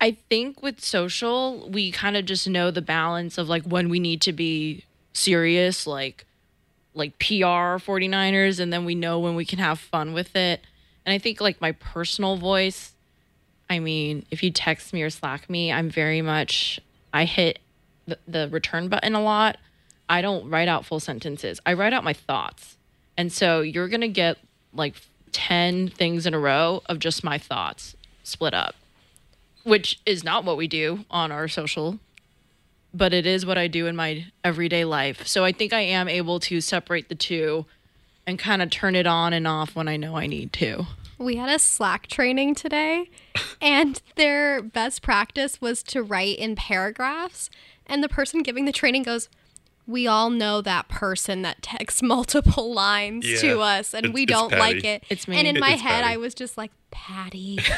[0.00, 3.98] I think with social, we kind of just know the balance of like when we
[3.98, 6.24] need to be serious, like
[6.94, 10.60] like PR 49ers, and then we know when we can have fun with it.
[11.04, 12.92] And I think like my personal voice,
[13.70, 16.80] I mean, if you text me or Slack me, I'm very much
[17.12, 17.58] I hit
[18.06, 19.58] the, the return button a lot.
[20.08, 21.60] I don't write out full sentences.
[21.66, 22.76] I write out my thoughts.
[23.16, 24.38] And so you're going to get
[24.72, 24.94] like
[25.32, 28.74] 10 things in a row of just my thoughts split up,
[29.64, 31.98] which is not what we do on our social,
[32.94, 35.26] but it is what I do in my everyday life.
[35.26, 37.66] So I think I am able to separate the two
[38.26, 40.86] and kind of turn it on and off when I know I need to.
[41.18, 43.10] We had a Slack training today,
[43.60, 47.50] and their best practice was to write in paragraphs.
[47.86, 49.28] And the person giving the training goes,
[49.86, 53.38] we all know that person that texts multiple lines Yeah.
[53.40, 54.60] to us and It's- we don't Patty.
[54.74, 55.04] like it.
[55.08, 55.38] It's me.
[55.38, 56.14] And in It- my it's head, Patty.
[56.14, 57.58] I was just like, Patty.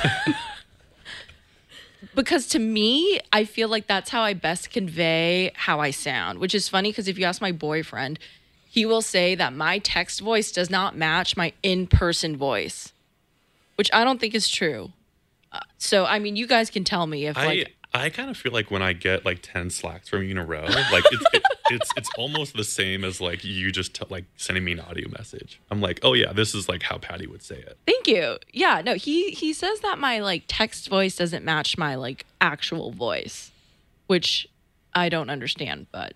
[2.15, 6.55] because to me, I feel like that's how I best convey how I sound, which
[6.55, 8.19] is funny because if you ask my boyfriend,
[8.69, 12.93] he will say that my text voice does not match my in person voice,
[13.81, 14.93] which I don't think is true.
[15.51, 18.37] Uh, so, I mean, you guys can tell me if, I like, I kind of
[18.37, 21.25] feel like when I get like ten slacks from you in a row, like it's
[21.33, 24.81] it, it's it's almost the same as like you just t- like sending me an
[24.81, 25.63] audio message.
[25.71, 27.79] I'm like, oh yeah, this is like how Patty would say it.
[27.87, 28.37] thank you.
[28.53, 32.93] Yeah, no, he he says that my like text voice doesn't match my like actual
[32.93, 33.51] voice,
[34.09, 34.47] which
[34.95, 36.13] I don't understand, but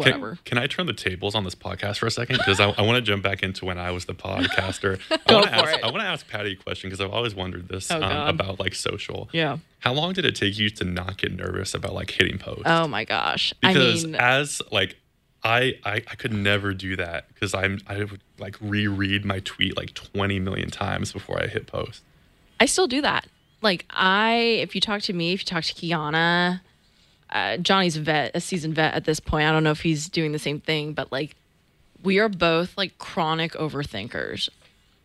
[0.00, 0.38] whatever.
[0.44, 2.36] can I turn the tables on this podcast for a second?
[2.38, 5.00] Because I, I want to jump back into when I was the podcaster.
[5.10, 5.74] I Go want to ask.
[5.78, 5.84] it.
[5.84, 8.58] I want to ask Patty a question because I've always wondered this Oh, um, about
[8.60, 9.28] like social.
[9.32, 9.58] yeah.
[9.80, 12.62] How long did it take you to not get nervous about like hitting post?
[12.66, 13.54] Oh my gosh.
[13.60, 14.96] because I mean, as like
[15.42, 19.76] I, I I could never do that because I'm I would like reread my tweet
[19.76, 22.02] like 20 million times before I hit post.
[22.60, 23.26] I still do that.
[23.62, 26.60] Like I, if you talk to me, if you talk to Kiana,
[27.32, 29.46] uh, Johnny's a vet, a seasoned vet at this point.
[29.46, 31.36] I don't know if he's doing the same thing, but like
[32.02, 34.48] we are both like chronic overthinkers.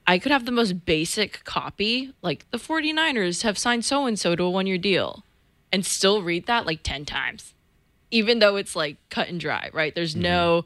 [0.07, 4.35] I could have the most basic copy, like the 49ers have signed so and so
[4.35, 5.23] to a one year deal,
[5.71, 7.53] and still read that like 10 times,
[8.11, 9.93] even though it's like cut and dry, right?
[9.95, 10.65] There's no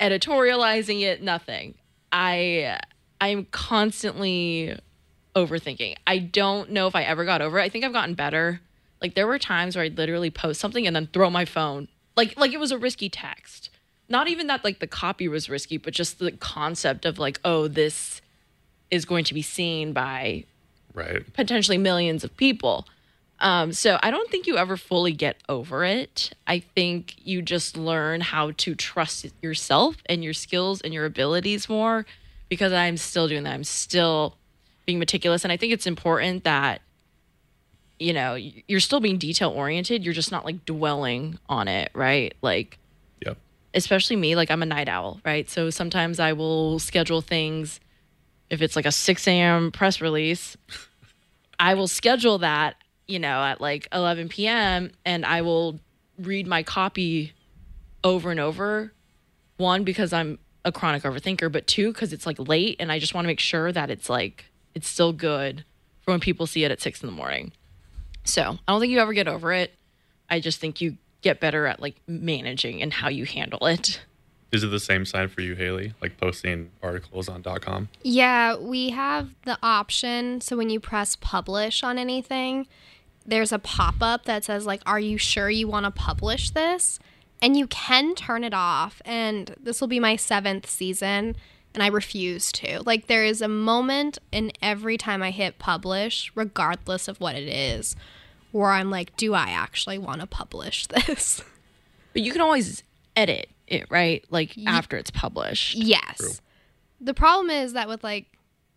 [0.00, 1.74] editorializing it, nothing.
[2.12, 2.80] I
[3.20, 4.78] I'm constantly
[5.34, 5.96] overthinking.
[6.06, 7.62] I don't know if I ever got over it.
[7.62, 8.60] I think I've gotten better.
[9.00, 11.88] Like there were times where I'd literally post something and then throw my phone.
[12.16, 13.70] Like like it was a risky text.
[14.08, 17.68] Not even that like the copy was risky, but just the concept of like, oh,
[17.68, 18.20] this
[18.90, 20.44] is going to be seen by
[20.94, 21.30] Right.
[21.34, 22.86] potentially millions of people.
[23.38, 26.32] Um, so I don't think you ever fully get over it.
[26.46, 31.68] I think you just learn how to trust yourself and your skills and your abilities
[31.68, 32.06] more
[32.48, 33.52] because I'm still doing that.
[33.52, 34.38] I'm still
[34.86, 35.44] being meticulous.
[35.44, 36.80] And I think it's important that,
[37.98, 40.04] you know, you're still being detail oriented.
[40.04, 42.34] You're just not like dwelling on it, right?
[42.42, 42.78] Like,
[43.24, 43.38] Yep.
[43.74, 45.48] especially me, like I'm a night owl, right?
[45.48, 47.80] So sometimes I will schedule things.
[48.50, 49.72] If it's like a 6 a.m.
[49.72, 50.56] press release,
[51.58, 52.76] I will schedule that
[53.06, 54.90] you know, at like 11 p.m.
[55.04, 55.78] and I will
[56.18, 57.32] read my copy
[58.02, 58.92] over and over.
[59.58, 63.14] One, because I'm a chronic overthinker, but two, because it's like late and I just
[63.14, 65.64] want to make sure that it's like, it's still good
[66.00, 67.52] for when people see it at six in the morning.
[68.26, 69.72] So I don't think you ever get over it.
[70.28, 74.00] I just think you get better at like managing and how you handle it.
[74.52, 75.92] Is it the same sign for you, Haley?
[76.00, 77.88] Like posting articles on .com?
[78.02, 80.40] Yeah, we have the option.
[80.40, 82.66] So when you press publish on anything,
[83.26, 87.00] there's a pop up that says, like, are you sure you want to publish this?
[87.42, 89.02] And you can turn it off.
[89.04, 91.36] And this will be my seventh season.
[91.74, 92.82] And I refuse to.
[92.86, 97.48] Like, there is a moment in every time I hit publish, regardless of what it
[97.48, 97.96] is,
[98.52, 101.42] where I'm like, do I actually want to publish this?
[102.12, 102.82] But you can always
[103.14, 104.24] edit it, right?
[104.30, 105.74] Like after it's published.
[105.74, 106.18] Yes.
[106.18, 106.30] True.
[107.00, 108.26] The problem is that with like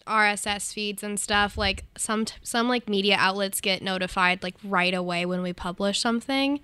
[0.07, 5.25] RSS feeds and stuff, like some some like media outlets get notified like right away
[5.25, 6.59] when we publish something,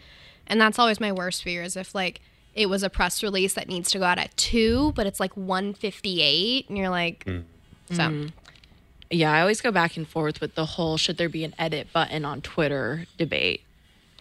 [0.47, 2.22] and that's always my worst fear is if like
[2.56, 5.36] it was a press release that needs to go out at two, but it's like
[5.38, 7.43] one fifty eight, and you're like, mm.
[7.91, 8.32] so mm.
[9.10, 11.93] Yeah, I always go back and forth with the whole should there be an edit
[11.93, 13.62] button on Twitter debate,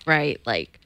[0.06, 0.40] right?
[0.44, 0.78] Like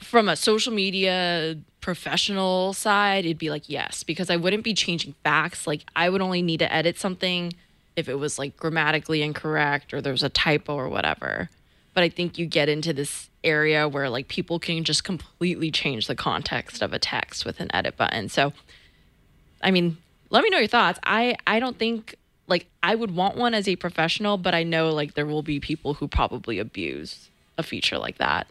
[0.00, 5.14] from a social media professional side, it'd be like yes, because I wouldn't be changing
[5.24, 5.66] facts.
[5.66, 7.52] Like I would only need to edit something
[7.96, 11.48] if it was like grammatically incorrect or there was a typo or whatever.
[11.94, 16.06] But I think you get into this area where like people can just completely change
[16.06, 18.28] the context of a text with an edit button.
[18.28, 18.52] So
[19.62, 19.96] I mean,
[20.30, 21.00] let me know your thoughts.
[21.02, 22.14] I I don't think
[22.48, 25.60] like I would want one as a professional, but I know like there will be
[25.60, 28.48] people who probably abuse a feature like that.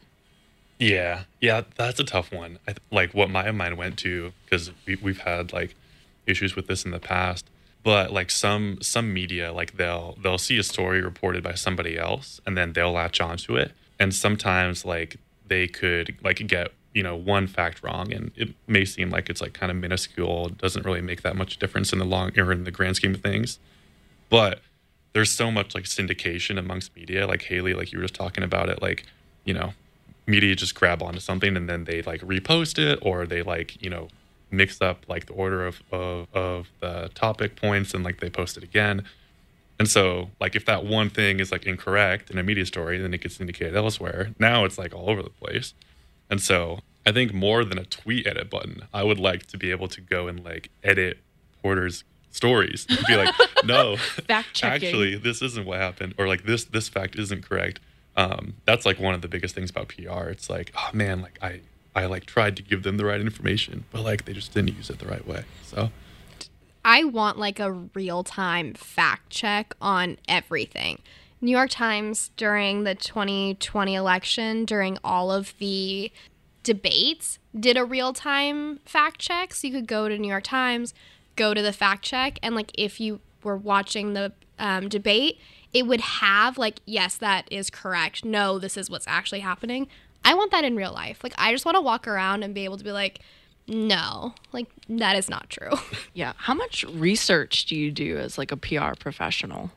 [0.80, 2.60] Yeah, yeah, that's a tough one.
[2.68, 5.76] I, th- like what my mind went to because we, we've had like
[6.28, 7.50] issues with this in the past.
[7.84, 12.39] But like some some media, like they'll they'll see a story reported by somebody else,
[12.45, 13.72] and then they'll latch onto it.
[14.00, 15.18] And sometimes like
[15.48, 19.41] they could like get you know one fact wrong, and it may seem like it's
[19.41, 22.66] like kind of minuscule, doesn't really make that much difference in the long or in
[22.66, 23.58] the grand scheme of things.
[24.30, 24.61] But
[25.13, 28.69] there's so much like syndication amongst media, like Haley, like you were just talking about
[28.69, 29.05] it, like
[29.45, 29.73] you know
[30.28, 33.89] media just grab onto something and then they like repost it or they like you
[33.89, 34.09] know
[34.51, 38.57] mix up like the order of, of, of the topic points and like they post
[38.57, 39.03] it again.
[39.80, 43.13] And so like if that one thing is like incorrect in a media story then
[43.13, 44.34] it gets indicated elsewhere.
[44.39, 45.73] Now it's like all over the place.
[46.30, 49.71] And so i think more than a tweet edit button i would like to be
[49.71, 51.17] able to go and like edit
[51.61, 52.03] porter's
[52.38, 53.33] stories and be like
[53.65, 54.88] no Fact checking.
[54.88, 57.79] actually this isn't what happened or like this this fact isn't correct
[58.17, 60.29] um, that's like one of the biggest things about PR.
[60.29, 61.61] It's like, oh man, like I,
[61.95, 64.89] I like tried to give them the right information, but like they just didn't use
[64.89, 65.43] it the right way.
[65.63, 65.91] So
[66.83, 70.99] I want like a real time fact check on everything.
[71.39, 76.11] New York Times during the 2020 election, during all of the
[76.63, 79.53] debates, did a real time fact check.
[79.53, 80.95] So you could go to New York Times,
[81.38, 85.39] go to the fact check, and like if you were watching the um, debate,
[85.73, 88.25] it would have like, yes, that is correct.
[88.25, 89.88] No, this is what's actually happening.
[90.25, 91.23] I want that in real life.
[91.23, 93.19] Like, I just want to walk around and be able to be like,
[93.67, 95.71] no, like that is not true.
[96.13, 96.33] Yeah.
[96.38, 99.71] How much research do you do as like a PR professional?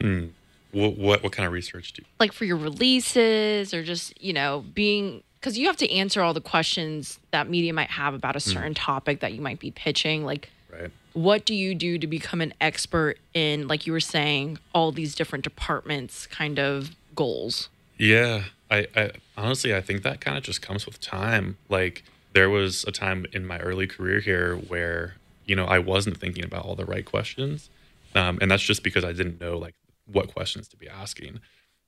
[0.00, 2.06] what what, what kind of research do you?
[2.20, 6.34] Like for your releases or just, you know, being because you have to answer all
[6.34, 10.24] the questions that media might have about a certain topic that you might be pitching.
[10.24, 10.90] Like, Right.
[11.14, 15.14] what do you do to become an expert in, like you were saying, all these
[15.14, 17.68] different departments kind of goals?
[17.96, 21.56] Yeah, I, I honestly I think that kind of just comes with time.
[21.68, 25.14] Like there was a time in my early career here where
[25.46, 27.70] you know I wasn't thinking about all the right questions,
[28.14, 29.74] um, and that's just because I didn't know like
[30.06, 31.40] what questions to be asking.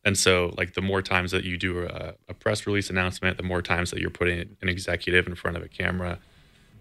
[0.05, 3.43] And so, like the more times that you do a, a press release announcement, the
[3.43, 6.19] more times that you're putting an executive in front of a camera,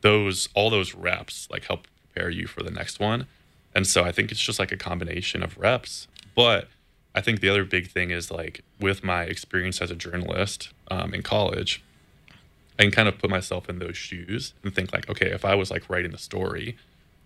[0.01, 3.27] those all those reps like help prepare you for the next one.
[3.75, 6.07] And so I think it's just like a combination of reps.
[6.35, 6.67] But
[7.13, 11.13] I think the other big thing is like with my experience as a journalist um,
[11.13, 11.83] in college,
[12.77, 15.55] I can kind of put myself in those shoes and think like, okay, if I
[15.55, 16.77] was like writing the story,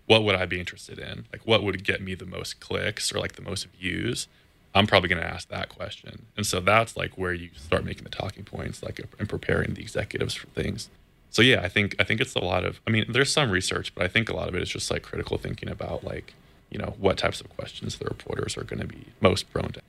[0.06, 1.26] what would I be interested in?
[1.32, 4.28] Like, what would get me the most clicks or like the most views?
[4.76, 6.26] I'm probably going to ask that question.
[6.36, 9.82] And so that's like where you start making the talking points, like and preparing the
[9.82, 10.90] executives for things.
[11.34, 12.80] So yeah, I think I think it's a lot of.
[12.88, 15.02] I mean, there's some research, but I think a lot of it is just like
[15.02, 16.36] critical thinking about like,
[16.70, 19.82] you know, what types of questions the reporters are going to be most prone to.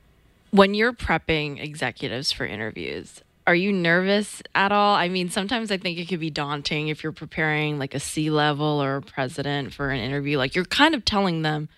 [0.52, 4.94] When you're prepping executives for interviews, are you nervous at all?
[4.94, 8.30] I mean, sometimes I think it could be daunting if you're preparing like a C
[8.30, 10.38] level or a president for an interview.
[10.38, 11.68] Like you're kind of telling them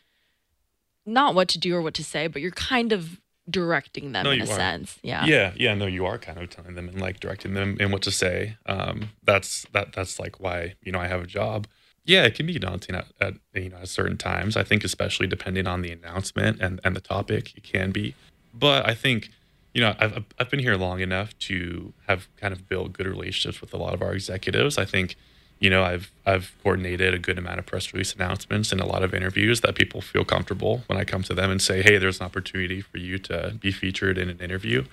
[1.05, 4.31] not what to do or what to say, but you're kind of directing them No,
[4.31, 4.47] in a are.
[4.47, 4.99] sense.
[5.03, 5.25] Yeah.
[5.25, 8.03] yeah yeah no you are kind of telling them and like directing them and what
[8.03, 11.67] to say um that's that that's like why you know i have a job
[12.05, 15.27] yeah it can be daunting at, at you know at certain times i think especially
[15.29, 18.15] depending on the announcement and and the topic it can be
[18.53, 19.31] but i think
[19.75, 23.61] you know i've, I've been here long enough to have kind of built good relationships
[23.61, 25.15] with a lot of our executives i think
[25.59, 29.03] you know i've i've coordinated a good amount of press release announcements and a lot
[29.03, 32.21] of interviews that people feel comfortable when i come to them and say hey there's
[32.21, 34.85] an opportunity for you to be featured in an interview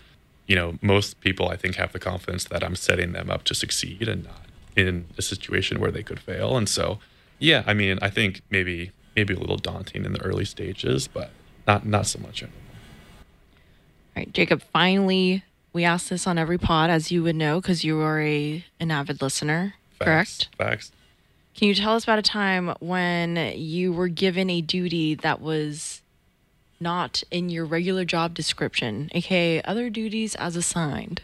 [0.47, 3.55] you know, most people I think have the confidence that I'm setting them up to
[3.55, 4.45] succeed and not
[4.75, 6.57] in a situation where they could fail.
[6.57, 6.99] And so,
[7.39, 11.31] yeah, I mean, I think maybe maybe a little daunting in the early stages, but
[11.67, 12.59] not not so much anymore.
[14.15, 14.61] All right, Jacob.
[14.73, 18.65] Finally, we ask this on every pod, as you would know, because you are a
[18.79, 19.75] an avid listener.
[20.05, 20.49] Correct.
[20.57, 20.91] Facts.
[21.55, 26.01] Can you tell us about a time when you were given a duty that was
[26.79, 31.21] not in your regular job description, aka other duties as assigned?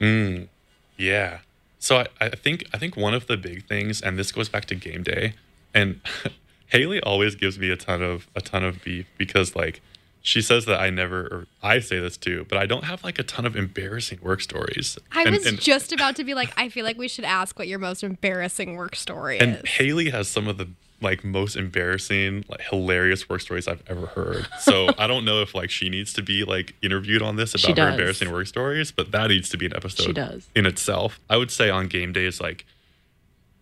[0.00, 0.48] Mm,
[0.96, 1.38] yeah.
[1.78, 4.64] So I, I think I think one of the big things, and this goes back
[4.66, 5.34] to game day,
[5.72, 6.00] and
[6.66, 9.80] Haley always gives me a ton of a ton of beef because like
[10.26, 13.20] she says that I never or I say this too, but I don't have like
[13.20, 14.98] a ton of embarrassing work stories.
[15.12, 17.56] I And- was and- just about to be like, I feel like we should ask
[17.56, 19.70] what your most embarrassing work story And is.
[19.70, 20.68] Haley has some of the
[21.00, 24.48] like most embarrassing, like hilarious work stories I've ever heard.
[24.58, 27.78] So I don't know if like she needs to be like interviewed on this about
[27.78, 30.48] her embarrassing work stories, but that needs to be an episode She does.
[30.56, 31.20] in itself.
[31.30, 32.64] I would say on game days, like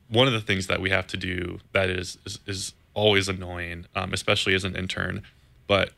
[0.08, 3.84] one of the things that we have to do that is is, is always annoying,
[3.94, 5.22] um, especially as an intern,
[5.66, 5.90] but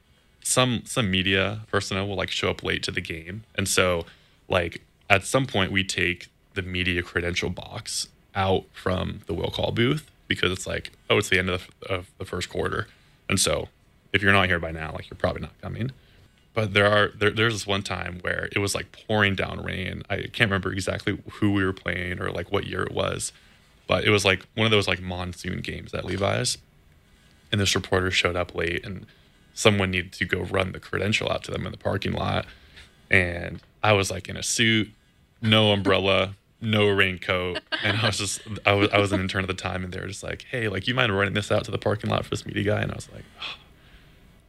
[0.47, 4.07] some some media personnel will like show up late to the game, and so
[4.49, 4.81] like
[5.11, 10.09] at some point we take the media credential box out from the will call booth
[10.29, 12.87] because it's like oh it's the end of the, of the first quarter,
[13.29, 13.69] and so
[14.13, 15.91] if you're not here by now, like you're probably not coming.
[16.55, 20.05] But there are there, there's this one time where it was like pouring down rain.
[20.09, 23.33] I can't remember exactly who we were playing or like what year it was,
[23.89, 26.57] but it was like one of those like monsoon games at Levi's.
[27.51, 29.07] And this reporter showed up late and
[29.57, 32.45] someone needed to go run the credential out to them in the parking lot.
[33.11, 34.91] And I was like in a suit,
[35.41, 37.61] no umbrella, no raincoat.
[37.83, 39.99] And I was just I was I was an intern at the time and they
[39.99, 42.31] were just like, Hey, like you mind running this out to the parking lot for
[42.31, 42.83] this media guy?
[42.83, 43.57] And I was like, "Oh,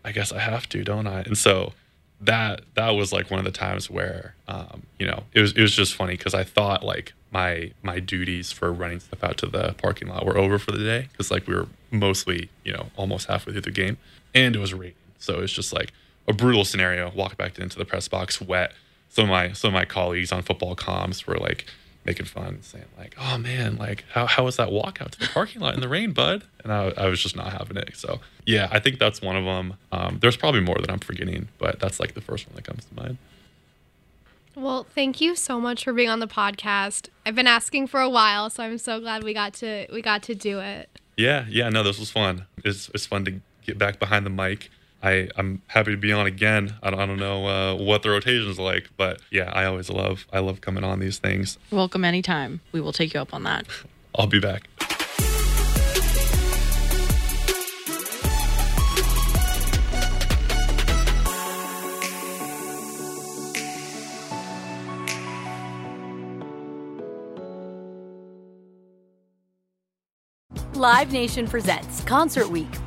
[0.04, 1.22] I guess I have to, don't I?
[1.22, 1.74] And so
[2.20, 5.62] that that was like one of the times where um, you know it was it
[5.62, 9.46] was just funny because I thought like my my duties for running stuff out to
[9.46, 12.88] the parking lot were over for the day because like we were mostly you know
[12.98, 13.98] almost halfway through the game
[14.38, 14.96] and it was raining.
[15.20, 15.92] So it's just like
[16.28, 17.12] a brutal scenario.
[17.12, 18.74] Walk back into the press box wet.
[19.10, 21.66] Some of my some of my colleagues on football comms were like
[22.06, 25.28] making fun saying like oh man like how, how was that walk out to the
[25.28, 26.44] parking lot in the rain bud?
[26.64, 27.98] And I, I was just not having it.
[27.98, 29.74] So yeah i think that's one of them.
[29.92, 32.86] Um, there's probably more that i'm forgetting but that's like the first one that comes
[32.86, 33.18] to mind.
[34.56, 37.10] Well, thank you so much for being on the podcast.
[37.28, 40.24] I've been asking for a while, so I'm so glad we got to we got
[40.24, 40.90] to do it.
[41.18, 42.46] yeah yeah no this was fun.
[42.64, 44.70] It's, it's fun to get back behind the mic
[45.04, 46.74] I, I'm happy to be on again.
[46.82, 50.26] I don't, I don't know uh, what the rotation's like, but yeah, I always love
[50.34, 51.58] I love coming on these things.
[51.70, 52.62] Welcome anytime.
[52.72, 53.68] We will take you up on that.
[54.18, 54.68] I'll be back.
[70.74, 72.68] Live Nation presents Concert Week.